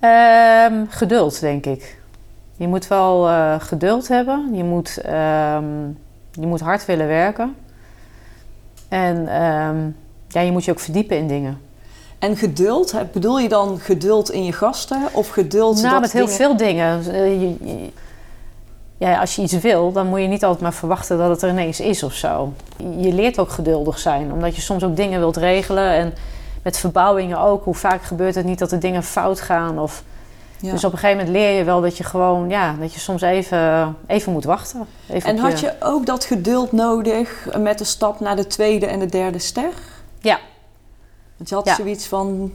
[0.00, 1.98] Ehm, geduld, denk ik.
[2.56, 4.48] Je moet wel geduld hebben.
[4.52, 5.64] Je moet, ehm,
[6.30, 7.54] je moet hard willen werken.
[8.88, 9.76] En ehm,
[10.28, 11.60] ja, je moet je ook verdiepen in dingen.
[12.18, 16.24] En geduld, bedoel je dan geduld in je gasten of geduld Nou, dat met heel
[16.26, 17.12] dingen- veel dingen.
[17.12, 17.90] Eh, je- je-
[18.98, 21.48] ja, als je iets wil, dan moet je niet altijd maar verwachten dat het er
[21.48, 22.52] ineens is of zo.
[22.98, 25.90] Je leert ook geduldig zijn, omdat je soms ook dingen wilt regelen.
[25.90, 26.14] En
[26.62, 27.64] met verbouwingen ook.
[27.64, 29.78] Hoe vaak gebeurt het niet dat er dingen fout gaan?
[29.78, 30.02] Of...
[30.60, 30.70] Ja.
[30.72, 33.22] Dus op een gegeven moment leer je wel dat je gewoon, ja, dat je soms
[33.22, 34.86] even, even moet wachten.
[35.10, 38.98] Even En had je ook dat geduld nodig met de stap naar de tweede en
[38.98, 39.70] de derde ster?
[40.20, 40.38] Ja.
[41.36, 41.74] Want je had Ja.
[41.74, 42.52] zoiets van...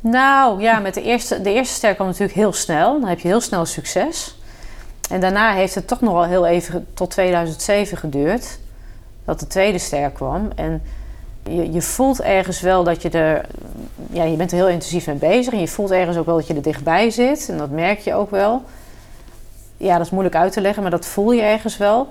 [0.00, 3.00] Nou ja, met de eerste, de eerste ster kwam natuurlijk heel snel.
[3.00, 4.36] Dan heb je heel snel succes.
[5.10, 8.58] En daarna heeft het toch nog wel heel even tot 2007 geduurd.
[9.24, 10.50] Dat de tweede ster kwam.
[10.54, 10.82] En
[11.48, 13.46] je, je voelt ergens wel dat je er...
[14.10, 15.52] Ja, je bent er heel intensief mee bezig.
[15.52, 17.48] En je voelt ergens ook wel dat je er dichtbij zit.
[17.48, 18.62] En dat merk je ook wel.
[19.76, 22.08] Ja, dat is moeilijk uit te leggen, maar dat voel je ergens wel.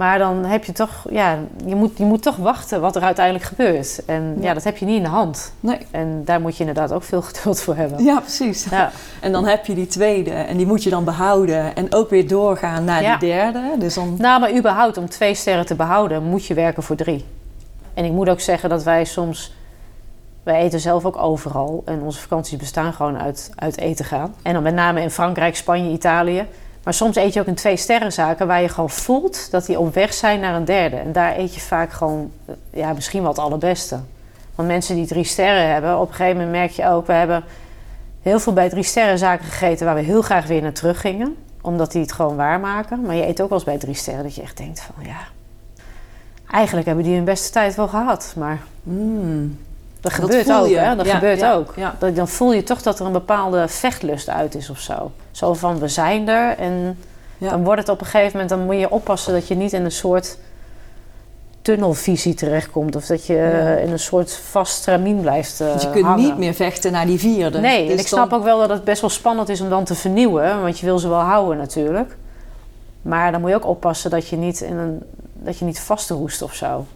[0.00, 3.44] Maar dan heb je toch, ja, je moet, je moet toch wachten wat er uiteindelijk
[3.44, 4.04] gebeurt.
[4.06, 4.46] En ja.
[4.46, 4.54] Ja.
[4.54, 5.52] dat heb je niet in de hand.
[5.60, 5.78] Nee.
[5.90, 8.04] En daar moet je inderdaad ook veel geduld voor hebben.
[8.04, 8.64] Ja, precies.
[8.70, 12.10] Ja, En dan heb je die tweede en die moet je dan behouden en ook
[12.10, 13.16] weer doorgaan naar Ja.
[13.16, 13.60] die derde.
[13.78, 17.24] Dus dan, Nou, maar überhaupt om twee sterren te behouden, moet je werken voor drie.
[17.94, 19.54] En ik moet ook zeggen dat wij soms...
[20.42, 21.82] Wij eten zelf ook overal.
[21.84, 24.34] En onze vakanties bestaan gewoon uit, uit eten gaan.
[24.42, 26.46] En dan met name in Frankrijk, Spanje, Italië.
[26.84, 28.46] Maar soms eet je ook in twee sterrenzaken...
[28.46, 30.96] waar je gewoon voelt dat die op weg zijn naar een derde.
[30.96, 32.32] En daar eet je vaak gewoon
[32.70, 33.98] ja, misschien wel het allerbeste.
[34.54, 35.98] Want mensen die drie sterren hebben...
[35.98, 37.06] op een gegeven moment merk je ook...
[37.06, 37.44] we hebben
[38.22, 39.86] heel veel bij drie sterrenzaken gegeten...
[39.86, 43.00] waar we heel graag weer naar terug gingen omdat die het gewoon waarmaken.
[43.00, 45.18] Maar je eet ook wel eens bij drie sterren dat je echt denkt van ja...
[46.50, 48.34] Eigenlijk hebben die hun beste tijd wel gehad.
[48.36, 49.58] Maar mm,
[50.00, 50.96] dat gebeurt ook, hè?
[50.96, 51.72] Dat Ja, gebeurt ja, ook.
[51.76, 51.94] ja.
[51.98, 55.10] Dat, dan voel je toch dat er een bepaalde vechtlust uit is of zo.
[55.30, 56.58] Zo van, we zijn er.
[56.58, 56.98] En
[57.38, 58.48] dan wordt het op een gegeven moment...
[58.48, 60.38] dan moet je oppassen dat je niet in een soort
[61.62, 62.96] tunnelvisie terechtkomt.
[62.96, 63.34] Of dat je
[63.84, 66.24] in een soort vast stramien blijft eh dus je kunt hangen.
[66.24, 67.58] niet meer vechten naar die vierde.
[67.60, 69.68] Nee, Dus en ik snap dan- ook wel dat het best wel spannend is om
[69.68, 70.62] dan te vernieuwen.
[70.62, 72.16] Want je wil ze wel houden natuurlijk.
[73.02, 75.02] Maar dan moet je ook oppassen dat je niet, in een,
[75.34, 76.86] dat je niet vastroest of zo.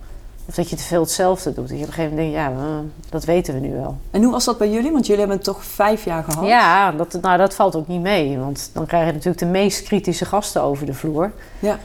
[0.48, 1.68] Of dat je te veel hetzelfde doet.
[1.68, 2.78] Dat je op een gegeven moment denkt, ja, eh,
[3.10, 3.96] dat weten we nu wel.
[4.10, 4.92] En hoe was dat bij jullie?
[4.92, 6.46] Want jullie hebben het toch vijf jaar gehad?
[6.46, 8.38] Ja, dat, nou, dat valt ook niet mee.
[8.38, 11.32] Want dan krijg je natuurlijk de meest kritische gasten over de vloer.
[11.58, 11.78] Ja.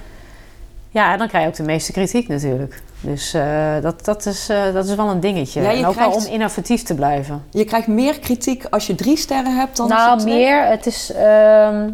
[0.92, 2.82] Ja, en dan krijg je ook de meeste kritiek natuurlijk.
[3.02, 5.62] Dus eh, dat, dat, is, eh, dat is wel een dingetje.
[5.62, 7.44] Ja, en ook wel krijgt- om innovatief te blijven.
[7.50, 10.66] Je krijgt meer kritiek als je drie sterren hebt dan als nou, je meer.
[10.66, 11.12] Het is.
[11.12, 11.90] ehm,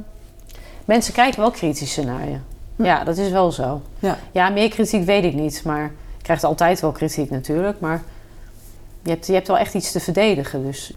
[0.86, 2.38] mensen kijken wel kritischer naar je.
[2.75, 2.84] Hm.
[2.84, 3.82] Ja, dat is wel zo.
[3.99, 4.17] Ja.
[4.32, 5.62] Ja, meer kritiek weet ik niet.
[5.65, 5.91] Maar
[6.25, 7.79] krijgt altijd wel kritiek natuurlijk.
[7.79, 8.03] Maar
[9.03, 10.63] je hebt, je hebt wel echt iets te verdedigen.
[10.63, 10.93] Dus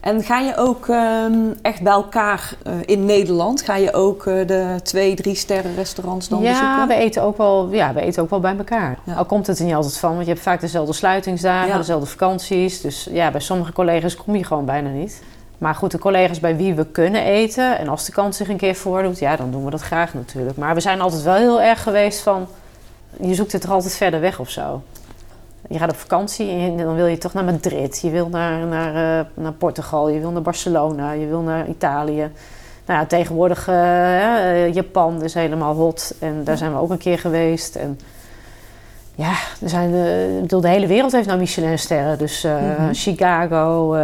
[0.00, 3.62] En ga je ook ehm, echt bij elkaar eh, in Nederland?
[3.62, 6.88] Ga je ook eh, de twee, drie sterren restaurants dan ja, bezoeken?
[6.88, 8.98] we eten, ook wel, ja, we eten ook wel bij elkaar.
[9.04, 9.14] Ja.
[9.14, 10.12] Al komt het er niet altijd van.
[10.12, 11.76] Want je hebt vaak dezelfde sluitingsdagen, Ja.
[11.76, 12.80] dezelfde vakanties.
[12.80, 15.22] Dus ja, bij sommige collega's kom je gewoon bijna niet.
[15.58, 17.78] Maar goed, de collega's bij wie we kunnen eten...
[17.78, 20.56] en als de kans zich een keer voordoet, ja, dan doen we dat graag natuurlijk.
[20.56, 22.46] Maar we zijn altijd wel heel erg geweest van...
[23.20, 24.82] je zoekt het er altijd verder weg of zo.
[25.68, 28.00] Je gaat op vakantie en dan wil je toch naar Madrid.
[28.02, 32.30] Je wil naar, naar, eh, naar Portugal, je wil naar Barcelona, je wil naar Italië.
[32.86, 37.18] Nou ja, tegenwoordig eh, Japan is helemaal hot en daar zijn we ook een keer
[37.18, 37.76] geweest.
[37.76, 38.00] En
[39.14, 39.94] ja, er zijn,
[40.34, 42.18] ik bedoel, de hele wereld heeft nou Michelin-sterren.
[42.18, 42.92] Dus Mhm.
[42.92, 43.94] Chicago,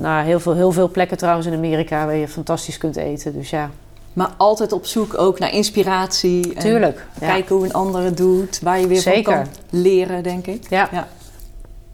[0.00, 3.32] nou, heel, veel, heel veel plekken trouwens in Amerika waar je fantastisch kunt eten.
[3.32, 3.70] Dus ja,
[4.16, 6.54] Maar altijd op zoek ook naar inspiratie.
[6.54, 7.06] En tuurlijk.
[7.20, 7.26] Ja.
[7.26, 8.60] Kijken hoe een ander het doet.
[8.62, 9.32] Waar je weer Zeker.
[9.34, 10.66] van kan leren, denk ik.
[10.70, 11.08] Ja.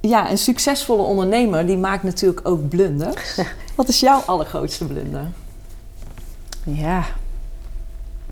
[0.00, 3.40] Ja, een succesvolle ondernemer die maakt natuurlijk ook blunders.
[3.76, 5.26] Wat is jouw allergrootste blunder?
[6.64, 7.04] Ja.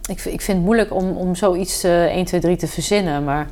[0.07, 3.24] Ik, vind- ik vind het moeilijk om, om zoiets eh 1, 2, 3 te verzinnen.
[3.24, 3.48] Maar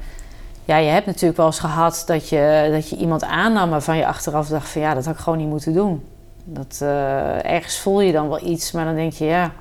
[0.64, 4.06] ja, je hebt natuurlijk wel eens gehad dat je, dat je iemand aannam waarvan je
[4.06, 6.02] achteraf dacht van ja, dat had ik gewoon niet moeten doen.
[6.44, 9.52] Dat, eh, ergens voel je dan wel iets, maar dan denk je ja.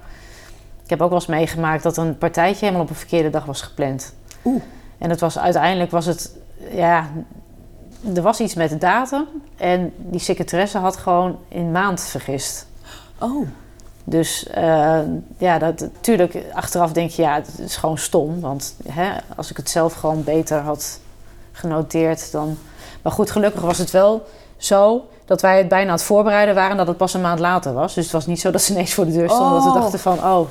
[0.87, 3.61] Ik heb ook wel eens meegemaakt dat een partijtje helemaal op een verkeerde dag was
[3.61, 4.13] gepland.
[4.45, 4.61] Oeh.
[4.97, 6.31] En het was uiteindelijk was het,
[6.71, 7.07] ja,
[8.15, 9.25] er was iets met de datum.
[9.57, 12.67] En die secretaresse had gewoon in maand vergist.
[13.19, 13.47] Oh,
[14.03, 14.99] Dus eh,
[15.37, 18.39] ja, dat, natuurlijk, achteraf denk je, ja, het is gewoon stom.
[18.39, 20.99] Want hè, als ik het zelf gewoon beter had
[21.51, 22.57] genoteerd, dan...
[23.01, 26.71] Maar goed, gelukkig was het wel zo dat wij het bijna aan het voorbereiden waren...
[26.71, 27.93] en dat het pas een maand later was.
[27.93, 29.53] Dus het was niet zo dat ze ineens voor de deur stonden...
[29.53, 29.75] dat we Oh.
[29.75, 30.47] dachten van, oh...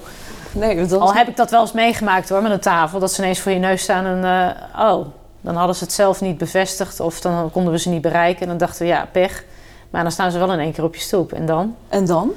[0.56, 1.00] nee, was...
[1.00, 2.98] Al heb ik dat wel eens meegemaakt hoor, met een tafel...
[2.98, 4.24] dat ze ineens voor je neus staan en...
[4.24, 5.06] eh, oh,
[5.40, 7.00] dan hadden ze het zelf niet bevestigd...
[7.00, 8.42] of dan konden we ze niet bereiken.
[8.42, 9.44] En dan dachten we, ja, pech.
[9.90, 11.32] Maar dan staan ze wel in één keer op je stoep.
[11.32, 11.76] En dan?
[11.88, 12.32] En dan?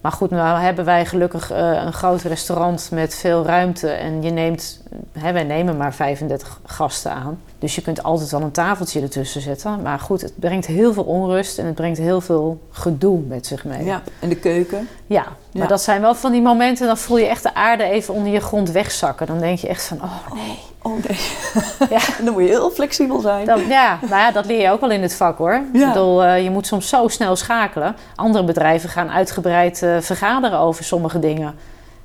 [0.00, 3.88] Maar goed, nou hebben wij gelukkig eh, een groot restaurant met veel ruimte.
[3.88, 4.82] En je neemt,
[5.18, 7.40] hè, wij nemen maar 35 gasten aan.
[7.58, 9.82] Dus je kunt altijd wel een tafeltje ertussen zetten.
[9.82, 13.64] Maar goed, het brengt heel veel onrust en het brengt heel veel gedoe met zich
[13.64, 13.84] mee.
[13.84, 14.88] Ja, en de keuken.
[15.06, 15.68] Ja, maar Ja.
[15.68, 18.40] dat zijn wel van die momenten, dan voel je echt de aarde even onder je
[18.40, 19.26] grond wegzakken.
[19.26, 20.58] Dan denk je echt van, oh nee.
[20.82, 21.18] Oh nee.
[21.98, 22.00] Ja.
[22.24, 23.46] dan moet je heel flexibel zijn.
[23.46, 25.52] Dat, ja, nou ja, dat leer je ook wel in dit vak hoor.
[25.72, 25.86] Ja.
[25.86, 27.96] Ik bedoel, eh, je moet soms zo snel schakelen.
[28.14, 31.54] Andere bedrijven gaan uitgebreid eh, vergaderen over sommige dingen.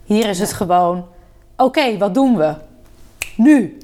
[0.04, 1.06] Hier is het gewoon,
[1.58, 2.54] oké, wat doen we?
[3.38, 3.78] Nu.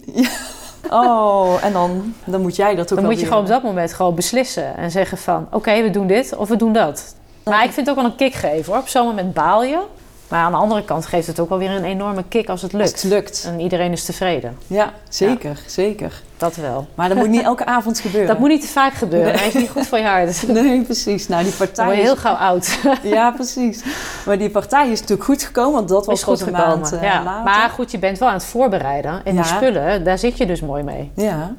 [0.89, 3.63] Oh, en dan, dan moet jij dat ook Dan moet je weer- gewoon op dat
[3.63, 4.77] moment gewoon beslissen.
[4.77, 7.15] En zeggen van, oké, we doen dit of we doen dat.
[7.43, 8.81] Maar ik vind het ook wel een kick geven hoor.
[8.81, 9.79] Op zo'n moment baal je.
[10.27, 12.73] Maar aan de andere kant geeft het ook wel weer een enorme kick als het
[12.73, 13.01] Als lukt.
[13.01, 13.43] het lukt.
[13.47, 14.57] En iedereen is tevreden.
[14.67, 16.21] Ja, zeker, zeker.
[16.37, 16.87] dat wel.
[16.95, 18.27] Maar dat moet niet elke avond gebeuren.
[18.29, 19.33] Dat moet niet te vaak gebeuren.
[19.33, 20.47] Hij is niet goed voor je hart.
[20.47, 21.27] Nee, precies.
[21.27, 22.79] Nou, die Dan partij word je is- heel gauw oud.
[23.03, 23.83] Ja, precies.
[24.25, 26.67] Maar die partij is natuurlijk goed gekomen, want dat was is goed gekomen.
[26.67, 27.23] maand eh, ja.
[27.23, 27.43] later.
[27.43, 29.21] Maar goed, je bent wel aan het voorbereiden.
[29.25, 31.11] En die spullen, daar zit je dus mooi mee.
[31.15, 31.55] Ja.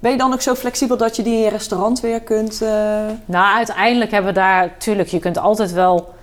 [0.00, 2.62] Ben je dan ook zo flexibel dat je die in je restaurant weer kunt...
[2.62, 2.68] eh,
[3.24, 4.70] Nou, uiteindelijk hebben we daar...
[4.78, 6.14] Tuurlijk, je kunt altijd wel...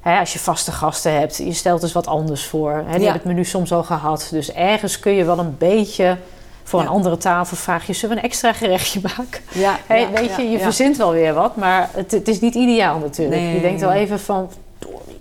[0.00, 2.70] Hè, als je vaste gasten hebt, je stelt dus wat anders voor.
[2.72, 2.92] Hè, die Ja.
[2.92, 4.28] hebben het menu soms al gehad.
[4.30, 6.16] Dus ergens kun je wel een beetje...
[6.62, 6.86] Voor Ja.
[6.86, 9.40] een andere tafel vraag je, zullen we een extra gerechtje maken?
[9.52, 12.54] Ja, Hey, ja, weet je, je verzint wel weer wat, maar het, het is niet
[12.54, 13.40] ideaal natuurlijk.
[13.40, 13.54] Nee.
[13.54, 14.50] Je denkt wel even van...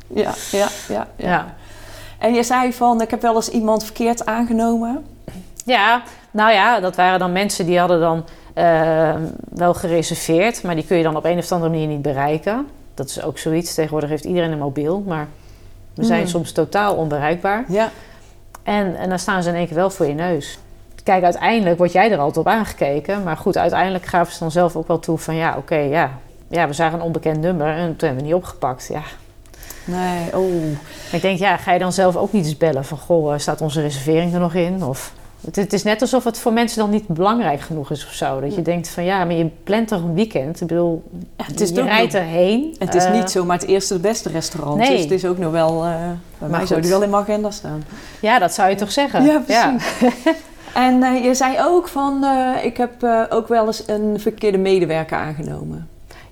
[0.08, 1.08] Ja, ja, ja, ja.
[1.16, 1.54] Ja.
[2.20, 5.06] En je zei van, ik heb wel eens iemand verkeerd aangenomen.
[5.66, 6.02] Ja,
[6.36, 9.16] nou ja, dat waren dan mensen die hadden dan eh,
[9.50, 12.68] wel gereserveerd, maar die kun je dan op een of andere manier niet bereiken.
[12.94, 13.74] Dat is ook zoiets.
[13.74, 15.28] Tegenwoordig heeft iedereen een mobiel, maar
[15.94, 16.30] we zijn Hmm.
[16.30, 17.66] soms totaal onbereikbaar.
[17.68, 17.90] Ja,
[18.64, 20.60] En, en dan staan ze in één keer wel voor je neus.
[21.04, 23.24] Kijk, uiteindelijk word jij er altijd op aangekeken.
[23.24, 26.12] Maar goed, uiteindelijk gaven ze dan zelf ook wel toe van ja, oké, ja.
[26.48, 28.90] Ja, we zagen een onbekend nummer en toen hebben we niet opgepakt.
[28.92, 29.02] Ja.
[29.86, 30.64] nee, oh.
[31.12, 33.62] Ik denk, ja, ga je dan zelf ook niet eens bellen van goh, eh, staat
[33.62, 34.84] onze reservering er nog in?
[34.84, 35.14] Of
[35.46, 38.40] het, het is net alsof het voor mensen dan niet belangrijk genoeg is of zo.
[38.40, 40.62] Dat je denkt van ja, maar je plant toch een weekend.
[40.62, 41.04] Ik bedoel,
[41.38, 42.76] Ja, het is je rijdt nog- erheen.
[42.80, 44.78] Het is Eh, niet zomaar het eerste het beste restaurant.
[44.78, 44.90] Nee.
[44.92, 45.84] Dus het is ook nog wel...
[45.86, 45.96] eh,
[46.38, 47.84] bij mij zou die wel in mijn agenda staan.
[48.20, 49.24] Ja, dat zou je toch zeggen?
[49.26, 49.84] Ja, precies.
[50.74, 54.58] En eh, je zei ook van, eh, ik heb eh, ook wel eens een verkeerde
[54.58, 55.88] medewerker aangenomen.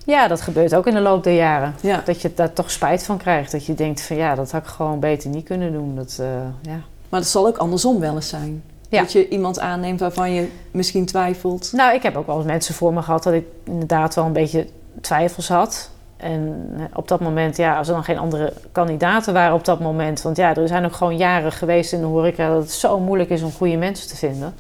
[0.06, 1.76] Ja, dat gebeurt ook in de loop der jaren.
[1.82, 2.02] Ja.
[2.06, 3.52] Dat je daar toch spijt van krijgt.
[3.52, 5.96] Dat je denkt van ja, dat had ik gewoon beter niet kunnen doen.
[5.96, 6.26] Dat, eh,
[6.62, 6.80] ja.
[7.10, 8.64] Maar dat zal ook andersom wel eens zijn.
[8.94, 9.02] Ja.
[9.02, 11.72] Dat je iemand aanneemt waarvan je misschien twijfelt.
[11.72, 14.34] Nou, ik heb ook wel eens mensen voor me gehad dat ik inderdaad wel een
[14.34, 14.68] beetje
[15.02, 15.90] twijfels had.
[16.18, 19.80] En eh, op dat moment, ja, als er dan geen andere kandidaten waren op dat
[19.80, 20.22] moment.
[20.22, 23.30] Want ja, er zijn ook gewoon jaren geweest in de horeca dat het zo moeilijk
[23.30, 24.54] is om goede mensen te vinden.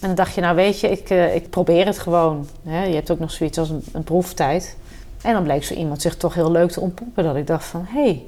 [0.00, 2.48] En dan dacht je, nou weet je, ik, eh, ik probeer het gewoon.
[2.68, 2.84] Hè?
[2.84, 4.76] Je hebt ook nog zoiets als een, een proeftijd.
[5.22, 7.24] En dan bleek zo iemand zich toch heel leuk te ontpoppen.
[7.24, 8.22] Dat ik dacht van, hé, hey,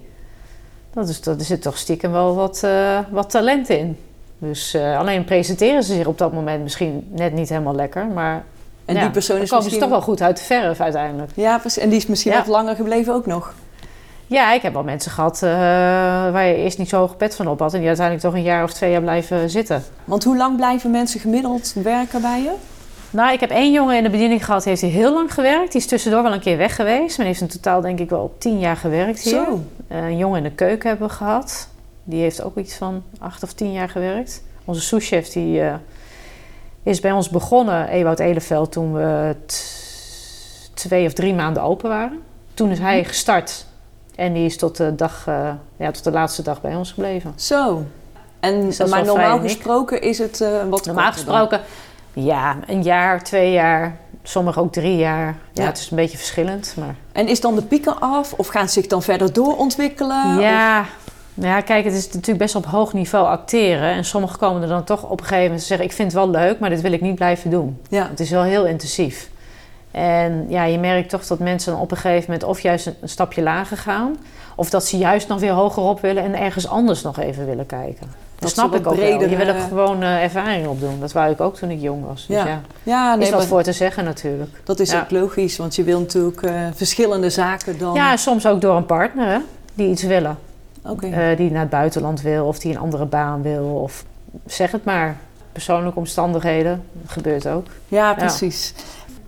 [0.93, 3.97] dat is, dat er zit toch stiekem wel wat, eh, wat talent in.
[4.38, 8.07] Dus eh, alleen presenteren ze zich op dat moment misschien net niet helemaal lekker.
[8.07, 8.44] Maar
[8.85, 9.72] En ja, die persoon is misschien...
[9.72, 11.31] ze toch wel goed uit de verf uiteindelijk.
[11.35, 11.83] Ja, precies.
[11.83, 12.38] En die is misschien Ja.
[12.38, 13.55] wat langer gebleven ook nog.
[14.27, 15.51] Ja, ik heb wel mensen gehad eh,
[16.33, 17.72] waar je eerst niet zo hoog pet van op had.
[17.72, 19.83] En die uiteindelijk toch een jaar of twee jaar blijven zitten.
[20.05, 22.53] Want hoe lang blijven mensen gemiddeld werken bij je?
[23.11, 25.72] Nou, ik heb één jongen in de bediening gehad, die heeft heel lang gewerkt.
[25.72, 27.16] Die is tussendoor wel een keer weg geweest.
[27.18, 29.33] Maar heeft in totaal denk ik wel op tien jaar gewerkt hier.
[29.33, 29.61] Zo.
[29.88, 31.68] Eh, een jongen in de keuken hebben we gehad.
[32.11, 34.42] Die heeft ook iets van acht of tien jaar gewerkt.
[34.64, 35.75] Onze souschef die eh,
[36.83, 39.37] is bij ons begonnen, Ewout Eleveld, toen we
[40.75, 42.18] twee of drie maanden open waren.
[42.55, 43.66] Toen is hij gestart
[44.14, 47.33] en die is tot de, dag, eh, ja, tot de laatste dag bij ons gebleven.
[47.37, 47.83] Zo.
[48.40, 51.12] En, Dus maar normaal gesproken is het eh, wat Normaal dan.
[51.12, 51.61] gesproken,
[52.12, 55.27] ja, een jaar, twee jaar, sommigen ook drie jaar.
[55.53, 55.66] Ja, Ja.
[55.68, 56.94] het is een beetje verschillend, maar...
[57.12, 58.33] En is dan de pieken af?
[58.33, 60.38] Of gaan ze zich dan verder doorontwikkelen?
[60.40, 60.85] Ja,
[61.40, 63.90] ja, kijk, het is natuurlijk best op hoog niveau acteren.
[63.90, 65.87] En sommigen komen er dan toch op een gegeven moment zeggen...
[65.87, 67.81] ik vind het wel leuk, maar dit wil ik niet blijven doen.
[67.88, 68.09] Ja.
[68.11, 69.31] Het is wel heel intensief.
[69.90, 72.48] En ja, je merkt toch dat mensen dan op een gegeven moment...
[72.48, 74.16] of juist een, een stapje lager gaan...
[74.55, 76.22] of dat ze juist nog weer hoger op willen...
[76.22, 78.27] en ergens anders nog even willen kijken.
[78.38, 79.20] Dat, snap ik ook wel.
[79.20, 81.01] Je wil er eh, gewoon eh, ervaring op doen.
[81.01, 82.27] Dat wou ik ook toen ik jong was.
[82.27, 82.46] Dus Ja.
[82.46, 84.51] ja, Ja, nee, is wat voor te zeggen natuurlijk.
[84.64, 85.01] dat is Ja.
[85.01, 85.57] ook logisch.
[85.57, 87.94] Want je wil natuurlijk eh, verschillende zaken dan...
[87.94, 89.38] Ja, soms ook door een partner hè,
[89.74, 90.38] die iets willen.
[90.96, 93.64] Eh, die naar het buitenland wil of die een andere baan wil.
[93.64, 94.05] Of
[94.46, 95.16] zeg het maar.
[95.53, 96.83] Persoonlijke omstandigheden.
[96.92, 97.66] Dat gebeurt ook.
[97.88, 98.74] Ja, precies.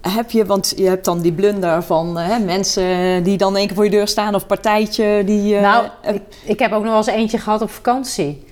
[0.00, 3.74] Heb je, want je hebt dan die blunder van hè, mensen die dan één keer
[3.74, 5.56] voor je deur staan of partijtje die...
[5.56, 8.48] eh, nou, eh, ik, ik heb ook nog wel eens eentje gehad op vakantie.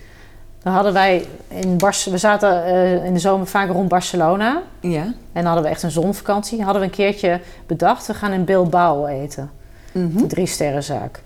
[0.63, 2.65] Dan hadden wij in Bars we zaten
[3.05, 4.63] in de zomer vaak rond Barcelona.
[4.81, 5.03] ja.
[5.03, 6.63] En dan hadden we echt een zonvakantie.
[6.63, 9.51] Hadden we een keertje bedacht, we gaan in Bilbao eten.
[9.93, 10.27] Mhm.
[10.27, 11.23] Drie sterrenzaak.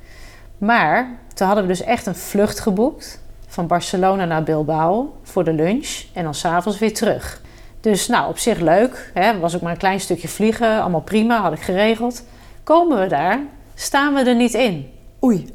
[0.58, 1.10] Maar
[1.42, 3.20] toen hadden we dus echt een vlucht geboekt.
[3.46, 6.02] Van Barcelona naar Bilbao voor de lunch.
[6.12, 7.40] En dan s'avonds weer terug.
[7.81, 9.11] Dus nou, op zich leuk.
[9.14, 9.38] Hè?
[9.38, 10.81] Was ook maar een klein stukje vliegen.
[10.81, 12.24] Allemaal prima, had ik geregeld.
[12.62, 13.40] Komen we daar,
[13.74, 14.90] staan we er niet in.
[15.24, 15.55] Oei.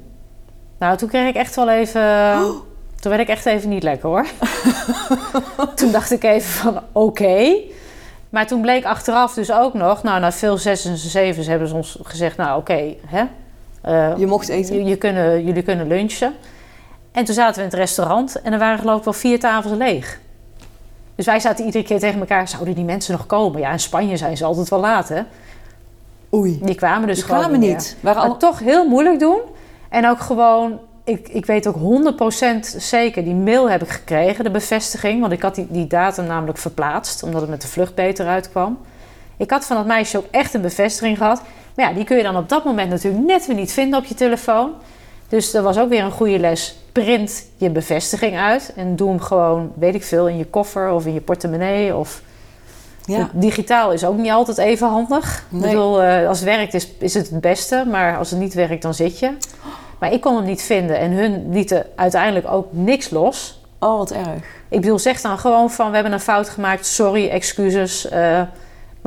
[0.80, 2.36] Nou, toen kreeg ik echt wel even...
[3.00, 4.26] Toen werd ik echt even niet lekker hoor.
[5.76, 7.56] toen dacht ik even van oké.
[8.30, 10.04] Maar toen bleek achteraf dus ook nog...
[10.04, 12.38] Nou, na veel zes en zevens hebben ze ons gezegd...
[12.38, 13.24] Nou, oké, hè.
[13.88, 14.76] Eh, Je mocht eten.
[14.76, 16.34] je, je kunnen, jullie kunnen lunchen.
[17.12, 19.78] En toen zaten we in het restaurant en er waren geloof ik wel vier tafels
[19.78, 20.20] leeg.
[21.16, 23.60] Dus wij zaten iedere keer tegen elkaar, zouden die mensen nog komen?
[23.60, 25.22] Ja, in Spanje zijn ze altijd wel laat, hè?
[26.34, 26.60] Oei.
[26.62, 27.70] Die kwamen dus Die gewoon kwamen meer.
[27.70, 27.98] niet.
[28.02, 28.38] Waren Maar al...
[28.38, 29.40] toch heel moeilijk doen.
[29.90, 34.52] En ook gewoon ik, ik weet ook 100% zeker, die mail heb ik gekregen, de
[34.52, 35.20] bevestiging.
[35.22, 38.78] Want ik had die, die datum namelijk verplaatst, omdat het met de vlucht beter uitkwam.
[39.38, 41.42] Ik had van dat meisje ook echt een bevestiging gehad.
[41.76, 44.06] Maar ja, die kun je dan op dat moment natuurlijk net weer niet vinden op
[44.06, 44.72] je telefoon.
[45.30, 46.76] Dus er was ook weer een goede les.
[46.92, 51.06] Print je bevestiging uit en doe hem gewoon, weet ik veel, in je koffer of
[51.06, 51.96] in je portemonnee.
[51.96, 52.22] Of
[53.06, 53.30] Ja.
[53.34, 55.44] Digitaal is ook niet altijd even handig.
[55.50, 55.62] Nee.
[55.62, 58.54] Ik bedoel, eh, als het werkt is, is het het beste, maar als het niet
[58.54, 59.32] werkt, dan zit je.
[60.00, 63.62] Maar ik kon hem niet vinden en hun lieten uiteindelijk ook niks los.
[63.80, 64.44] Oh, wat erg.
[64.70, 68.10] Ik bedoel, zeg dan gewoon van, we hebben een fout gemaakt, sorry, excuses.
[68.10, 68.42] eh,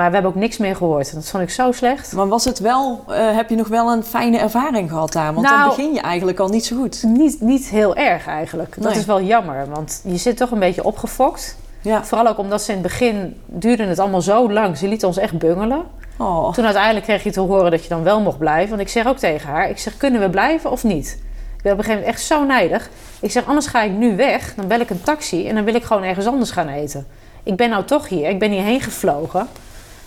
[0.00, 1.14] maar we hebben ook niks meer gehoord.
[1.14, 2.12] Dat vond ik zo slecht.
[2.12, 5.34] Maar was het wel, eh, heb je nog wel een fijne ervaring gehad daar?
[5.34, 7.02] Want dan Nou- begin je eigenlijk al niet zo goed.
[7.02, 8.74] Niet, niet heel erg eigenlijk.
[8.78, 8.98] Dat Nee.
[8.98, 11.56] is wel jammer, want je zit toch een beetje opgefokt.
[11.82, 12.04] Ja.
[12.04, 14.76] Vooral ook omdat ze in het begin duurde het allemaal zo lang.
[14.78, 15.82] Ze lieten ons echt bungelen.
[16.18, 16.52] Oh.
[16.52, 18.68] Toen uiteindelijk kreeg je te horen dat je dan wel mocht blijven.
[18.68, 21.18] Want ik zeg ook tegen haar, ik zeg, kunnen we blijven of niet?
[21.56, 22.90] Ik ben op een gegeven moment echt zo nijdig.
[23.20, 24.52] Ik zeg, anders ga ik nu weg.
[24.56, 27.06] Dan bel ik een taxi en dan wil ik gewoon ergens anders gaan eten.
[27.42, 28.28] Ik ben nou toch hier.
[28.28, 29.48] Ik ben hierheen gevlogen.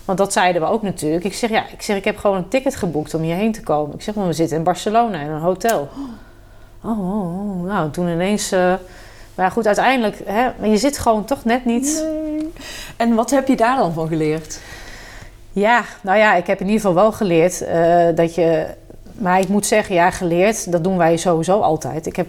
[0.06, 1.24] Want dat zeiden we ook natuurlijk.
[1.24, 3.96] Ik zeg, ja, ik, zeg, ik heb gewoon een ticket geboekt om hierheen te komen.
[3.96, 5.89] Ik zeg, maar we zitten in Barcelona in een hotel.
[6.82, 7.63] Oh, oh, oh.
[7.63, 8.52] nou, toen ineens...
[8.52, 8.74] eh,
[9.36, 10.22] maar goed, uiteindelijk...
[10.26, 12.06] Hè, maar je zit gewoon toch net niet...
[12.06, 12.52] Nee.
[12.98, 14.60] En wat heb je daar dan van geleerd?
[15.52, 18.66] Ja, nou ja, ik heb in ieder geval wel geleerd eh, dat je.
[19.13, 22.06] Maar ik moet zeggen, ja, geleerd, dat doen wij sowieso altijd.
[22.06, 22.28] Ik heb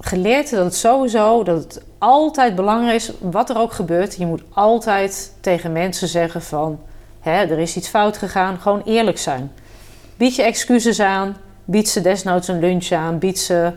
[0.00, 4.16] geleerd dat het sowieso, dat het altijd belangrijk is, wat er ook gebeurt.
[4.16, 6.78] Je moet altijd tegen mensen zeggen van,
[7.28, 8.58] hè, er is iets fout gegaan.
[8.60, 9.52] Gewoon eerlijk zijn.
[10.16, 13.74] Bied je excuses aan, bied ze desnoods een lunch aan, bied ze een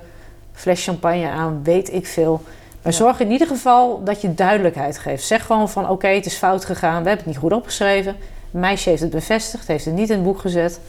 [0.54, 2.42] fles champagne aan, weet ik veel.
[2.82, 2.98] Maar Ja.
[3.00, 5.24] zorg in ieder geval dat je duidelijkheid geeft.
[5.26, 8.16] Zeg gewoon van, oké, het is fout gegaan, we hebben het niet goed opgeschreven.
[8.54, 10.80] Een meisje heeft het bevestigd, heeft het niet in het boek gezet.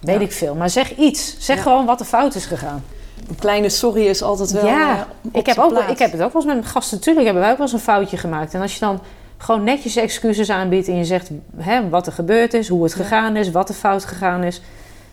[0.00, 0.20] Weet Ja.
[0.20, 0.54] ik veel.
[0.54, 1.36] Maar zeg iets.
[1.38, 1.62] Zeg Ja.
[1.62, 2.84] gewoon wat er fout is gegaan.
[3.28, 4.62] Een kleine sorry is altijd wel.
[4.62, 6.96] eh, ja, op ik heb, ook, ik heb het ook wel eens met mijn gasten.
[6.96, 8.54] Natuurlijk hebben wij ook wel eens een foutje gemaakt.
[8.54, 9.00] En als je dan
[9.36, 13.36] gewoon netjes excuses aanbiedt en je zegt hè, wat er gebeurd is, hoe het gegaan
[13.36, 14.60] is, wat er fout gegaan is.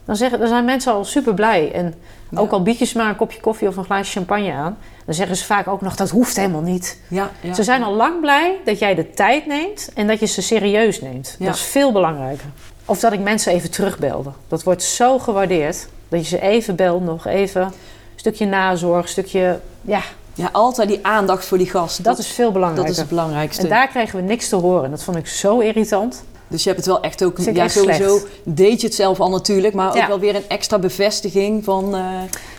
[0.06, 1.72] Dan, zeggen, dan zijn mensen al super blij.
[1.72, 1.94] En
[2.36, 5.16] ook al bied je ze maar een kopje koffie of een glaasje champagne aan, dan
[5.16, 7.00] zeggen ze vaak ook nog dat hoeft helemaal niet.
[7.08, 7.54] Ja, ja.
[7.54, 11.02] Ze zijn al lang blij dat jij de tijd neemt en dat je ze serieus
[11.02, 11.36] neemt.
[11.40, 11.46] Ja.
[11.46, 12.46] Dat is veel belangrijker.
[12.86, 14.32] Of dat ik mensen even terugbelde.
[14.48, 15.88] Dat wordt zo gewaardeerd.
[16.10, 17.72] Dat je ze even belt, nog even een
[18.16, 19.60] stukje nazorg, een stukje...
[19.82, 20.02] Ja,
[20.36, 22.04] Ja, altijd die aandacht voor die gast.
[22.04, 22.92] dat is veel dat belangrijker.
[22.94, 23.62] is het belangrijkste.
[23.64, 24.90] en daar kregen we niks te horen.
[24.92, 26.24] Dat vond ik zo irritant.
[26.48, 27.38] Dus je hebt het wel echt ook.
[27.40, 28.28] Ja, echt sowieso slecht.
[28.44, 30.08] deed je het zelf al natuurlijk, maar ook Ja.
[30.08, 31.96] wel weer een extra bevestiging van.
[31.96, 32.02] eh,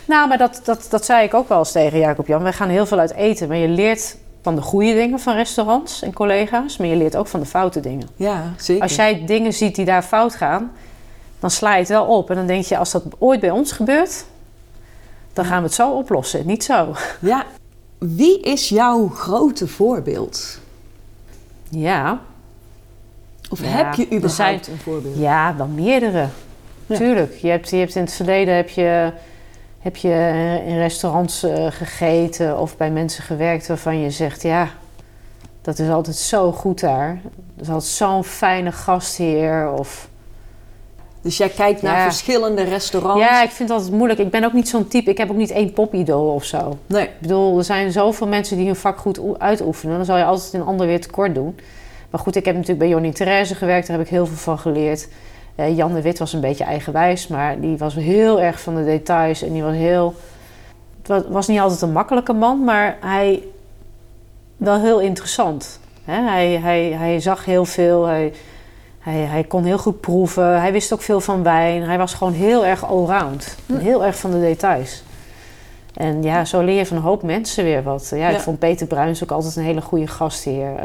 [0.05, 2.43] Nou, maar dat, dat, dat zei ik ook wel eens tegen Jacob Jan.
[2.43, 3.49] Wij gaan heel veel uit eten.
[3.49, 6.77] Maar je leert van de goede dingen van restaurants en collega's.
[6.77, 8.09] Maar je leert ook van de foute dingen.
[8.17, 8.83] ja, zeker.
[8.83, 10.73] Als jij dingen ziet die daar fout gaan,
[11.41, 12.31] dan sla je het wel op.
[12.31, 14.25] En dan denk je, als dat ooit bij ons gebeurt,
[15.33, 16.47] dan gaan we het zo oplossen.
[16.47, 16.95] Niet zo.
[17.21, 17.45] Ja,
[18.07, 20.59] wie is jouw grote voorbeeld?
[21.69, 22.21] Ja,
[23.51, 25.17] Of Ja, heb je er überhaupt zijn- een voorbeeld?
[25.19, 26.29] ja wel meerdere.
[26.87, 26.97] Ja.
[26.97, 27.35] Tuurlijk.
[27.35, 29.13] Je hebt, je hebt in het verleden heb je,
[29.79, 34.69] heb je eh, in restaurants eh, gegeten of bij mensen gewerkt waarvan je zegt, ja,
[35.63, 37.21] dat is altijd zo goed daar.
[37.55, 39.71] Dat is altijd zo'n fijne gastheer.
[39.73, 40.09] Of
[41.25, 42.03] Dus jij kijkt naar Ja.
[42.05, 43.21] verschillende restaurants.
[43.21, 44.21] Ja, ik vind altijd moeilijk.
[44.21, 45.11] Ik ben ook niet zo'n type.
[45.11, 46.79] Ik heb ook niet één popidool of zo.
[46.87, 49.97] Nee, Ik bedoel, er zijn zoveel mensen die hun vak goed oe- uitoefenen.
[49.97, 51.57] Dan zal je altijd een ander weer tekort doen.
[52.11, 53.87] Maar goed, ik heb natuurlijk bij Jonny Therese gewerkt.
[53.87, 55.09] Daar heb ik heel veel van geleerd.
[55.55, 57.27] Eh, Jan de Wit was een beetje eigenwijs.
[57.29, 59.43] Maar die was heel erg van de details.
[59.43, 60.15] En die was heel...
[60.99, 62.65] Het wa- was niet altijd een makkelijke man.
[62.65, 63.43] Maar hij...
[64.57, 65.81] Wel heel interessant.
[66.05, 68.05] Hij, hij, hij zag heel veel.
[68.05, 68.33] Hij,
[69.05, 70.61] hij, hij kon heel goed proeven.
[70.61, 71.83] Hij wist ook veel van wijn.
[71.83, 73.57] Hij was gewoon heel erg allround.
[73.67, 75.03] En Heel erg van de details.
[75.95, 78.13] En ja, zo leer je van een hoop mensen weer wat.
[78.15, 80.77] Ja, ik vond Peter Bruins ook altijd een hele goede gastheer.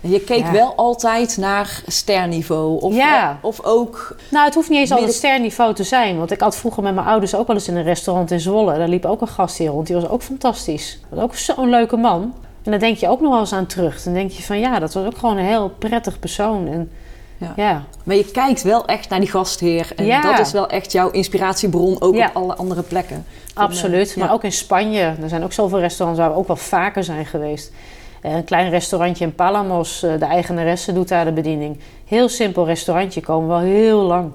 [0.00, 0.52] En je keek Ja.
[0.52, 2.80] wel altijd naar sterniveau.
[2.80, 3.38] Of, Ja.
[3.42, 4.16] of ook.
[4.30, 6.18] nou, het hoeft niet eens altijd Mis- sterniveau te zijn.
[6.18, 8.78] Want ik had vroeger met mijn ouders ook wel eens in een restaurant in Zwolle.
[8.78, 9.86] Daar liep ook een gastheer rond.
[9.86, 11.00] Die was ook fantastisch.
[11.10, 12.34] Dat ook zo'n leuke man.
[12.62, 14.02] En daar denk je ook nog wel eens aan terug.
[14.02, 16.68] Dan denk je van ja, dat was ook gewoon een heel prettig persoon.
[16.68, 16.90] En
[17.38, 17.52] Ja.
[17.56, 19.92] ja, Maar je kijkt wel echt naar die gastheer.
[19.96, 20.20] En Ja.
[20.20, 22.26] dat is wel echt jouw inspiratiebron, ook Ja.
[22.26, 23.24] op alle andere plekken.
[23.54, 25.00] Van, Absoluut, eh, maar ook in Spanje.
[25.22, 27.72] Er zijn ook zoveel restaurants waar we ook wel vaker zijn geweest.
[28.20, 31.78] Eh, een klein restaurantje in Palamos, eh, de eigenaresse doet daar de bediening.
[32.04, 34.32] Heel simpel restaurantje, komen wel heel lang.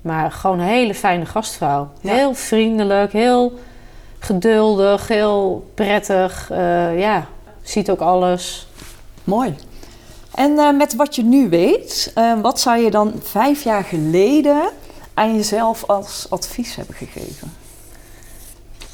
[0.00, 1.88] Maar gewoon een hele fijne gastvrouw.
[2.00, 3.52] Heel vriendelijk, heel
[4.18, 6.48] geduldig, heel prettig.
[6.50, 7.26] Eh, ja,
[7.62, 8.66] ziet ook alles.
[9.24, 9.54] Mooi.
[10.34, 14.62] En eh, met wat je nu weet, eh, wat zou je dan vijf jaar geleden
[15.14, 17.52] aan jezelf als advies hebben gegeven?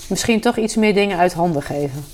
[0.08, 2.04] Misschien toch iets meer dingen uit handen geven.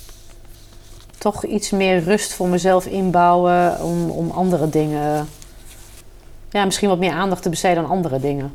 [1.19, 5.29] Toch iets meer rust voor mezelf inbouwen om, om andere dingen.
[6.51, 8.53] Ja, misschien wat meer aandacht te besteden aan andere dingen.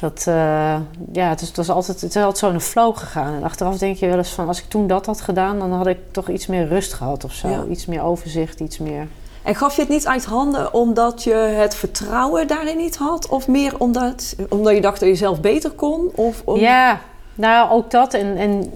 [0.00, 0.76] Dat, eh,
[1.12, 3.34] ja, het is, het, was altijd, het is altijd zo in een flow gegaan.
[3.34, 5.86] En achteraf denk je wel eens van, als ik toen dat had gedaan, dan had
[5.86, 7.48] ik toch iets meer rust gehad of zo.
[7.48, 7.64] Ja.
[7.64, 9.08] Iets meer overzicht, iets meer.
[9.48, 13.28] En gaf je het niet uit handen omdat je het vertrouwen daarin niet had?
[13.28, 16.10] Of meer omdat, omdat je dacht dat je zelf beter kon?
[16.14, 17.00] Of, om- Ja,
[17.34, 18.14] nou ook dat.
[18.14, 18.72] En, en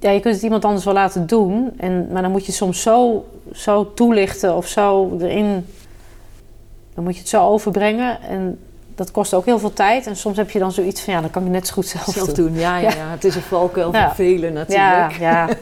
[0.00, 1.72] ja, je kunt het iemand anders wel laten doen.
[1.76, 5.66] En, maar dan moet je het soms zo, zo toelichten of zo erin.
[6.94, 8.22] Dan moet je het zo overbrengen.
[8.22, 8.58] En
[8.94, 10.06] dat kost ook heel veel tijd.
[10.06, 12.04] En soms heb je dan zoiets van ja, dan kan ik net zo goed zelf,
[12.04, 12.46] zelf doen.
[12.46, 12.54] doen?
[12.58, 12.96] Ja, ja, Ja.
[12.96, 13.10] ja.
[13.10, 14.06] het is een valkuil Ja.
[14.06, 15.18] voor velen Ja, natuurlijk.
[15.20, 15.48] ja.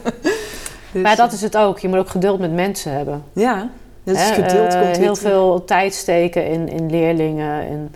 [0.92, 1.78] Dus, maar dat is het ook.
[1.78, 3.22] Je moet ook geduld met mensen hebben.
[3.32, 3.68] Ja,
[4.06, 4.74] dat is geduld.
[4.74, 5.18] eh, komt heel terug.
[5.18, 7.60] veel tijd steken in, in leerlingen.
[7.66, 7.94] En,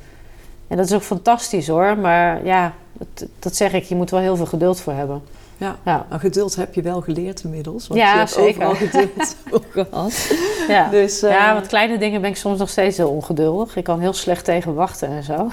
[0.69, 1.99] en dat is ook fantastisch hoor.
[1.99, 5.23] Maar ja, dat, dat zeg ik, je moet wel heel veel geduld voor hebben.
[5.57, 5.77] Ja.
[5.85, 7.89] Ja, Maar geduld heb je wel geleerd inmiddels.
[7.89, 8.49] Want Ja, je hebt zeker.
[8.67, 9.37] overal geduld
[9.71, 10.31] gehad.
[10.69, 10.89] ja.
[10.89, 13.77] Dus, eh, ja, want kleine dingen ben ik soms nog steeds heel ongeduldig.
[13.77, 15.51] Ik kan heel slecht tegen wachten en zo.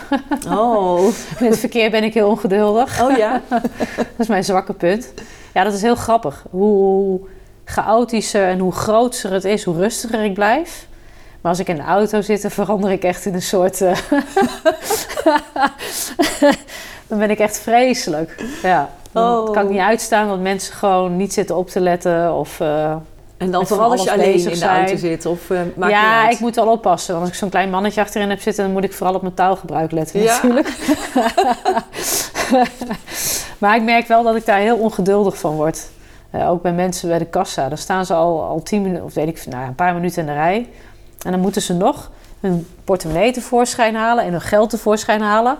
[0.50, 1.00] Oh.
[1.40, 3.02] In het verkeer ben ik heel ongeduldig.
[3.04, 3.42] oh ja.
[3.98, 5.14] Dat is mijn zwakke punt.
[5.54, 6.46] Ja, dat is heel grappig.
[6.50, 7.20] Hoe
[7.70, 10.88] chaotischer en hoe groter het is, hoe rustiger ik blijf.
[11.42, 13.82] Maar als ik in de auto zit, dan verander ik echt in een soort...
[13.82, 13.98] eh,
[17.08, 18.44] dan ben ik echt vreselijk.
[18.64, 18.90] Ja.
[19.12, 19.52] Dan Oh.
[19.54, 22.34] kan ik niet uitstaan dat mensen gewoon niet zitten op te letten.
[22.34, 22.96] Of, eh,
[23.38, 25.26] En dan vooral als je alleen in de auto zit.
[25.26, 27.14] Of, eh maakt ja, ik moet wel oppassen.
[27.14, 28.64] Want als ik zo'n klein mannetje achterin heb zitten...
[28.64, 30.34] dan moet ik vooral op mijn taalgebruik letten Ja.
[30.34, 30.70] natuurlijk.
[33.60, 35.88] maar ik merk wel dat ik daar heel ongeduldig van word.
[36.32, 37.70] Eh, ook bij mensen bij de kassa.
[37.70, 40.26] Dan staan ze al, al tien minuten, of weet ik, nou, een paar minuten in
[40.28, 40.70] de rij.
[41.26, 45.58] En dan moeten ze nog hun portemonnee tevoorschijn halen en hun geld tevoorschijn halen.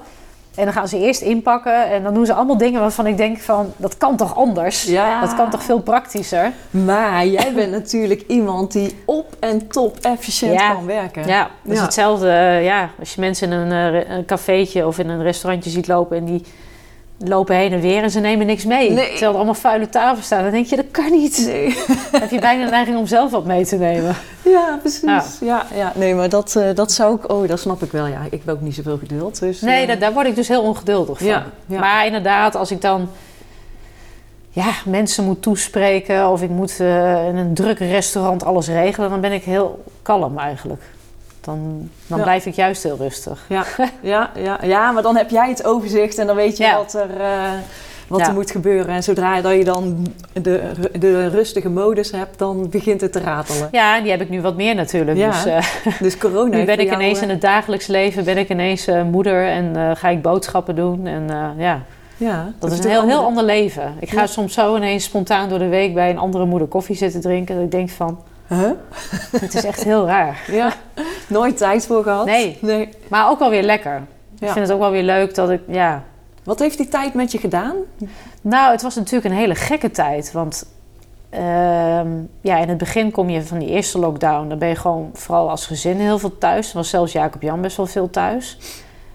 [0.56, 3.38] En dan gaan ze eerst inpakken en dan doen ze allemaal dingen waarvan ik denk
[3.40, 3.74] van...
[3.78, 4.84] dat kan toch anders?
[4.84, 5.22] Ja.
[5.22, 6.52] Dat kan toch veel praktischer?
[6.70, 10.74] Maar jij bent natuurlijk iemand die op en top efficiënt Ja.
[10.74, 11.28] kan werken.
[11.28, 11.84] Ja, dat is Ja.
[11.84, 12.30] hetzelfde.
[12.30, 15.88] eh, ja, als je mensen in een, eh, een cafeetje of in een restaurantje ziet
[15.88, 16.44] lopen en die
[17.18, 18.92] lopen heen en weer en ze nemen niks mee.
[18.92, 19.10] Nee.
[19.10, 20.44] Terwijl er allemaal vuile tafels staan.
[20.44, 21.44] Dan denk je, dat kan niet.
[21.46, 21.78] Nee.
[22.12, 24.16] Dan heb je bijna de neiging om zelf wat mee te nemen.
[24.44, 25.02] Ja, precies.
[25.02, 25.24] Ja.
[25.42, 25.66] Ja.
[25.76, 27.32] Ja, Nee, maar dat, eh, dat zou ik...
[27.32, 28.06] Oh, dat snap ik wel.
[28.06, 29.40] Ja, ik heb ook niet zoveel geduld.
[29.40, 31.28] Dus, Nee, eh, daar, word ik dus heel ongeduldig van.
[31.28, 31.80] Ja, ja.
[31.80, 33.10] Maar inderdaad, als ik dan
[34.50, 39.22] ja, mensen moet toespreken of ik moet eh, in een druk restaurant alles regelen, dan
[39.22, 40.82] ben ik heel kalm eigenlijk.
[41.48, 42.24] Dan, dan Ja.
[42.24, 43.46] blijf ik juist heel rustig.
[43.50, 43.66] Ja,
[44.02, 46.76] ja, ja, ja, maar dan heb jij het overzicht en dan weet je Ja.
[46.78, 47.52] wat, er, eh,
[48.08, 48.96] wat er moet gebeuren.
[48.96, 50.62] En zodra dat je dan de,
[51.00, 53.70] de rustige modus hebt, dan begint het te ratelen.
[53.72, 55.18] Ja, die heb ik nu wat meer natuurlijk.
[55.18, 55.32] Ja.
[55.32, 55.66] Dus eh,
[56.06, 59.48] Dus corona nu ben ik ineens eh, in het dagelijks leven, ben ik ineens moeder
[59.48, 61.08] en ga ik boodschappen doen.
[61.08, 61.26] En
[61.58, 61.84] ja,
[62.18, 63.94] Ja, dat is een heel, heel ander leven.
[64.00, 67.22] Ik ga soms zo ineens spontaan door de week bij een andere moeder koffie zitten
[67.22, 67.56] drinken.
[67.56, 68.72] Dat ik denk van, Huh?
[69.42, 70.44] het is echt heel raar.
[70.52, 70.74] Ja,
[71.28, 72.26] nooit tijd voor gehad.
[72.26, 72.58] Nee.
[72.62, 72.90] nee.
[73.10, 74.02] Maar ook wel weer lekker.
[74.40, 74.48] Ja.
[74.48, 76.04] Ik vind het ook wel weer leuk dat ik, ja...
[76.48, 77.76] Wat heeft die tijd met je gedaan?
[78.42, 80.32] Nou, het was natuurlijk een hele gekke tijd.
[80.32, 80.66] Want
[81.30, 82.10] ehm,
[82.42, 84.48] ja, in het begin kom je van die eerste lockdown.
[84.48, 86.70] Dan ben je gewoon vooral als gezin heel veel thuis.
[86.70, 88.58] Er was zelfs Jacob Jan best wel veel thuis.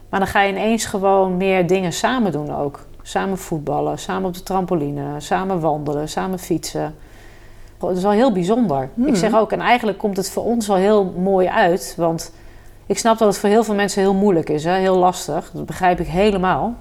[0.09, 2.87] Maar dan ga je ineens gewoon meer dingen samen doen ook.
[3.03, 6.95] Samen voetballen, samen op de trampoline, samen wandelen, samen fietsen.
[7.89, 8.89] Het is wel heel bijzonder.
[8.95, 9.07] Hmm.
[9.07, 11.95] Ik zeg ook, en eigenlijk komt het voor ons wel heel mooi uit.
[11.97, 12.33] Want
[12.87, 14.73] ik snap dat het voor heel veel mensen heel moeilijk is, hè?
[14.75, 15.51] heel lastig.
[15.55, 16.75] Dat begrijp ik helemaal.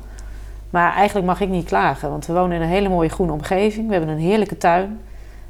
[0.70, 3.88] Maar eigenlijk mag ik niet klagen, want we wonen in een hele mooie groene omgeving.
[3.88, 5.00] We hebben een heerlijke tuin.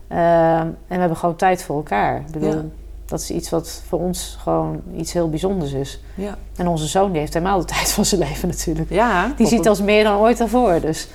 [0.07, 0.19] Ehm,
[0.61, 2.15] en we hebben gewoon tijd voor elkaar.
[2.19, 2.61] Ik bedoel, Ja.
[3.05, 6.01] dat is iets wat voor ons gewoon iets heel bijzonders is.
[6.15, 8.89] Ja, En onze zoon die heeft helemaal de tijd van zijn leven natuurlijk.
[8.89, 10.79] ja Die ziet als meer dan ooit daarvoor.
[10.81, 11.07] Dus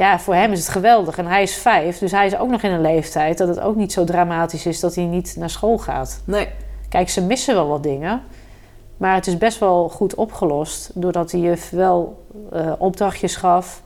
[0.00, 1.18] ja, voor hem is het geweldig.
[1.18, 3.76] En hij is vijf, dus hij is ook nog in een leeftijd dat het ook
[3.76, 6.20] niet zo dramatisch is dat hij niet naar school gaat.
[6.24, 6.48] Nee,
[6.88, 8.22] Kijk, ze missen wel wat dingen.
[8.96, 10.90] Maar het is best wel goed opgelost.
[10.94, 13.82] Doordat hij juf wel eh, opdrachtjes gaf.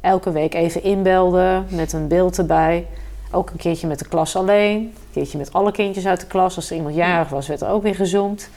[0.00, 2.86] Elke week even inbelde met een beeld erbij.
[3.30, 4.76] Ook een keertje met de klas alleen.
[4.76, 6.56] Een keertje met alle kindjes uit de klas.
[6.56, 8.38] Als er iemand jarig was, werd er ook weer gezoomd.
[8.38, 8.48] Dus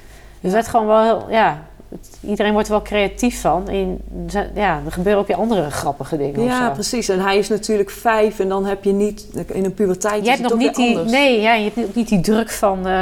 [0.41, 1.67] het werd gewoon wel, heel- ja...
[1.89, 3.67] het- iedereen wordt er wel creatief van.
[3.67, 4.01] En
[4.55, 6.43] ja, er gebeuren ook weer andere grappige dingen.
[6.43, 7.09] ja, precies.
[7.09, 9.27] En hij is natuurlijk vijf en dan heb je niet...
[9.47, 11.11] In een puberteit Je hebt nog niet die, anders.
[11.11, 12.93] nee, ja, je hebt ook niet die druk van eh,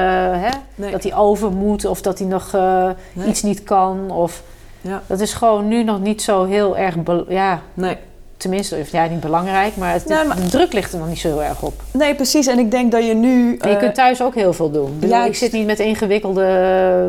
[0.42, 0.92] hè, Nee.
[0.92, 3.28] dat hij over moet of dat hij nog eh, Nee.
[3.28, 4.12] iets niet kan.
[4.12, 4.44] Of,
[4.82, 5.02] Ja.
[5.08, 6.96] Dat is gewoon nu nog niet zo heel erg.
[7.28, 7.98] Ja, Nee.
[8.38, 11.20] Tenminste, of ja, niet belangrijk, maar, het, Nee, maar- de druk ligt er nog niet
[11.20, 11.74] zo heel erg op.
[11.92, 12.48] Nee, precies.
[12.48, 13.58] En ik denk dat je nu...
[13.58, 14.88] En je eh, kunt thuis ook heel veel doen.
[14.88, 16.44] Ik, bedoel, ik zit niet met ingewikkelde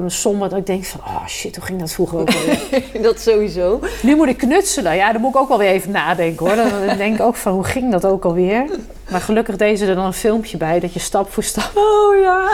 [0.02, 2.82] eh, sommen dat ik denk van, oh shit, hoe ging dat vroeger ook alweer?
[3.02, 3.80] dat sowieso.
[4.02, 4.96] nu moet ik knutselen.
[4.96, 6.56] Ja, dan moet ik ook wel weer even nadenken hoor.
[6.56, 8.64] Dan denk ik ook van, hoe ging dat ook alweer?
[9.10, 11.70] Maar gelukkig deze er dan een filmpje bij, dat je stap voor stap...
[11.74, 12.48] Oh ja.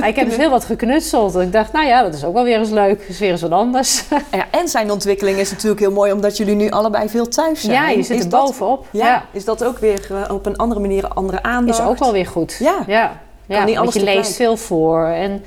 [0.00, 1.34] Maar ik heb dus heel wat geknutseld.
[1.34, 3.02] En ik dacht, nou ja, dat is ook wel weer eens leuk.
[3.08, 4.04] is weer eens wat anders.
[4.32, 4.46] ja.
[4.50, 7.72] En zijn ontwikkeling is natuurlijk heel mooi, omdat jullie nu allebei veel thuis zijn.
[7.72, 8.86] Ja, je zit Is er dat- bovenop.
[8.90, 9.24] Ja, Ja.
[9.32, 11.78] is dat ook weer eh, op een andere manier andere aandacht?
[11.78, 12.56] Is ook wel weer goed.
[12.58, 12.78] Ja.
[12.86, 13.20] ja.
[13.46, 13.58] ja.
[13.64, 15.06] niet want alles je leest veel voor.
[15.06, 15.44] En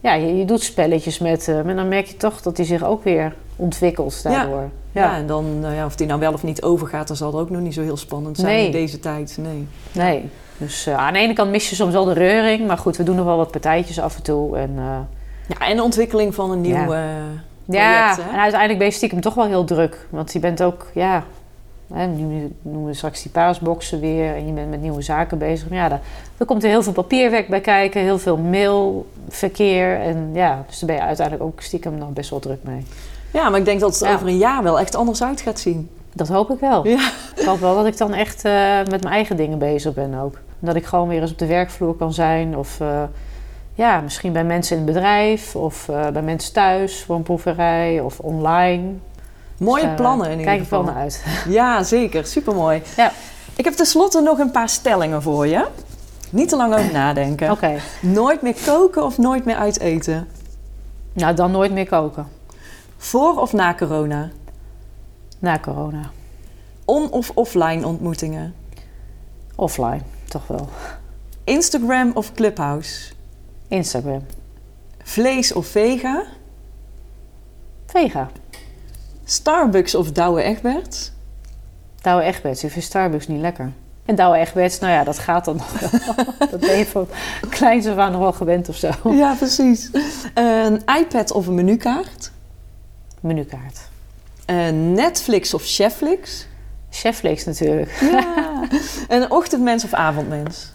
[0.00, 1.68] ja, je, je doet spelletjes met hem.
[1.68, 4.60] En dan merk je toch dat hij zich ook weer ontwikkelt daardoor.
[4.92, 5.16] Ja, Ja.
[5.16, 7.50] en dan, nou ja, of die nou wel of niet overgaat, dan zal het ook
[7.50, 8.66] nog niet zo heel spannend zijn Nee.
[8.66, 9.38] in deze tijd.
[9.40, 9.66] Nee.
[9.92, 10.28] Nee.
[10.58, 12.66] Dus eh, aan de ene kant mis je soms wel de reuring.
[12.66, 14.56] Maar goed, we doen nog wel wat partijtjes af en toe.
[14.56, 14.84] En, eh,
[15.58, 16.82] Ja, en de ontwikkeling van een nieuw Ja.
[16.84, 18.34] eh, ja, project, hè?
[18.36, 20.06] en uiteindelijk ben je stiekem toch wel heel druk.
[20.10, 21.24] Want je bent ook, ja...
[21.94, 24.34] Hè, nu noemen we straks die paasboxen weer.
[24.34, 25.68] En je bent met nieuwe zaken bezig.
[25.68, 26.00] Maar ja, daar,
[26.36, 28.00] er komt er heel veel papierwerk bij kijken.
[28.00, 30.00] Heel veel mailverkeer.
[30.00, 32.84] En ja, dus daar ben je uiteindelijk ook stiekem nog best wel druk mee.
[33.30, 34.14] Ja, maar ik denk dat het Ja.
[34.14, 35.90] over een jaar wel echt anders uit gaat zien.
[36.12, 36.86] Dat hoop ik wel.
[36.86, 37.10] Ja.
[37.36, 40.34] Ik hoop wel dat ik dan echt eh, met mijn eigen dingen bezig ben ook.
[40.58, 42.56] Dat ik gewoon weer eens op de werkvloer kan zijn.
[42.56, 43.02] Of eh,
[43.74, 45.56] ja, misschien bij mensen in het bedrijf.
[45.56, 48.00] Of eh, bij mensen thuis voor een proeverij.
[48.00, 48.82] Of online.
[49.58, 50.84] Mooie Dus, plannen in ieder Kijk ik geval.
[50.84, 51.24] wel naar uit.
[51.48, 52.26] Ja, zeker.
[52.26, 52.82] Supermooi.
[52.96, 53.12] Ja.
[53.56, 55.64] Ik heb tenslotte nog een paar stellingen voor je.
[56.30, 57.50] Niet te lang over nadenken.
[57.50, 57.72] Oké.
[58.00, 60.28] Nooit meer koken of nooit meer uit eten?
[61.12, 62.26] Nou, dan nooit meer koken.
[62.98, 64.30] Voor of na corona?
[65.38, 66.10] Na corona.
[66.84, 68.54] On- of offline ontmoetingen?
[69.54, 70.68] Offline, toch wel.
[71.44, 73.12] Instagram of Clubhouse?
[73.68, 74.26] Instagram.
[75.02, 76.24] Vlees of vega?
[77.86, 78.30] Vega.
[79.24, 81.12] Starbucks of Douwe Egberts?
[82.00, 82.64] Douwe Egberts.
[82.64, 83.72] Ik vind Starbucks niet lekker.
[84.04, 85.90] En Douwe Egberts, nou ja, dat gaat dan nog wel.
[86.50, 87.08] dat ben je van
[87.48, 88.90] kleins af aan nog wel gewend of zo.
[89.02, 89.90] Ja, precies.
[90.34, 92.30] Een iPad of een menukaart?
[93.20, 93.78] Menukaart.
[94.46, 96.46] Een Netflix of Chefflix?
[96.90, 97.98] Cheflix natuurlijk.
[98.00, 98.62] Ja.
[99.08, 100.72] een ochtendmens of avondmens?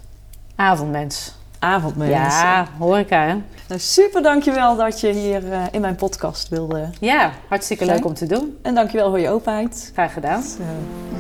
[0.56, 1.34] Avondmens.
[1.60, 2.12] Avondmens.
[2.12, 3.34] Ja, horeca hè.
[3.68, 6.90] Nou, super dankjewel dat je hier eh, in mijn podcast wilde.
[7.00, 8.58] Ja, hartstikke leuk om te doen.
[8.62, 9.90] En dankjewel voor je openheid.
[9.94, 10.44] Graag gedaan.
[10.44, 10.64] Zo.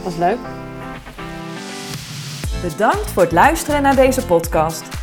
[0.03, 0.39] Was leuk.
[2.61, 5.02] Bedankt voor het luisteren naar deze podcast.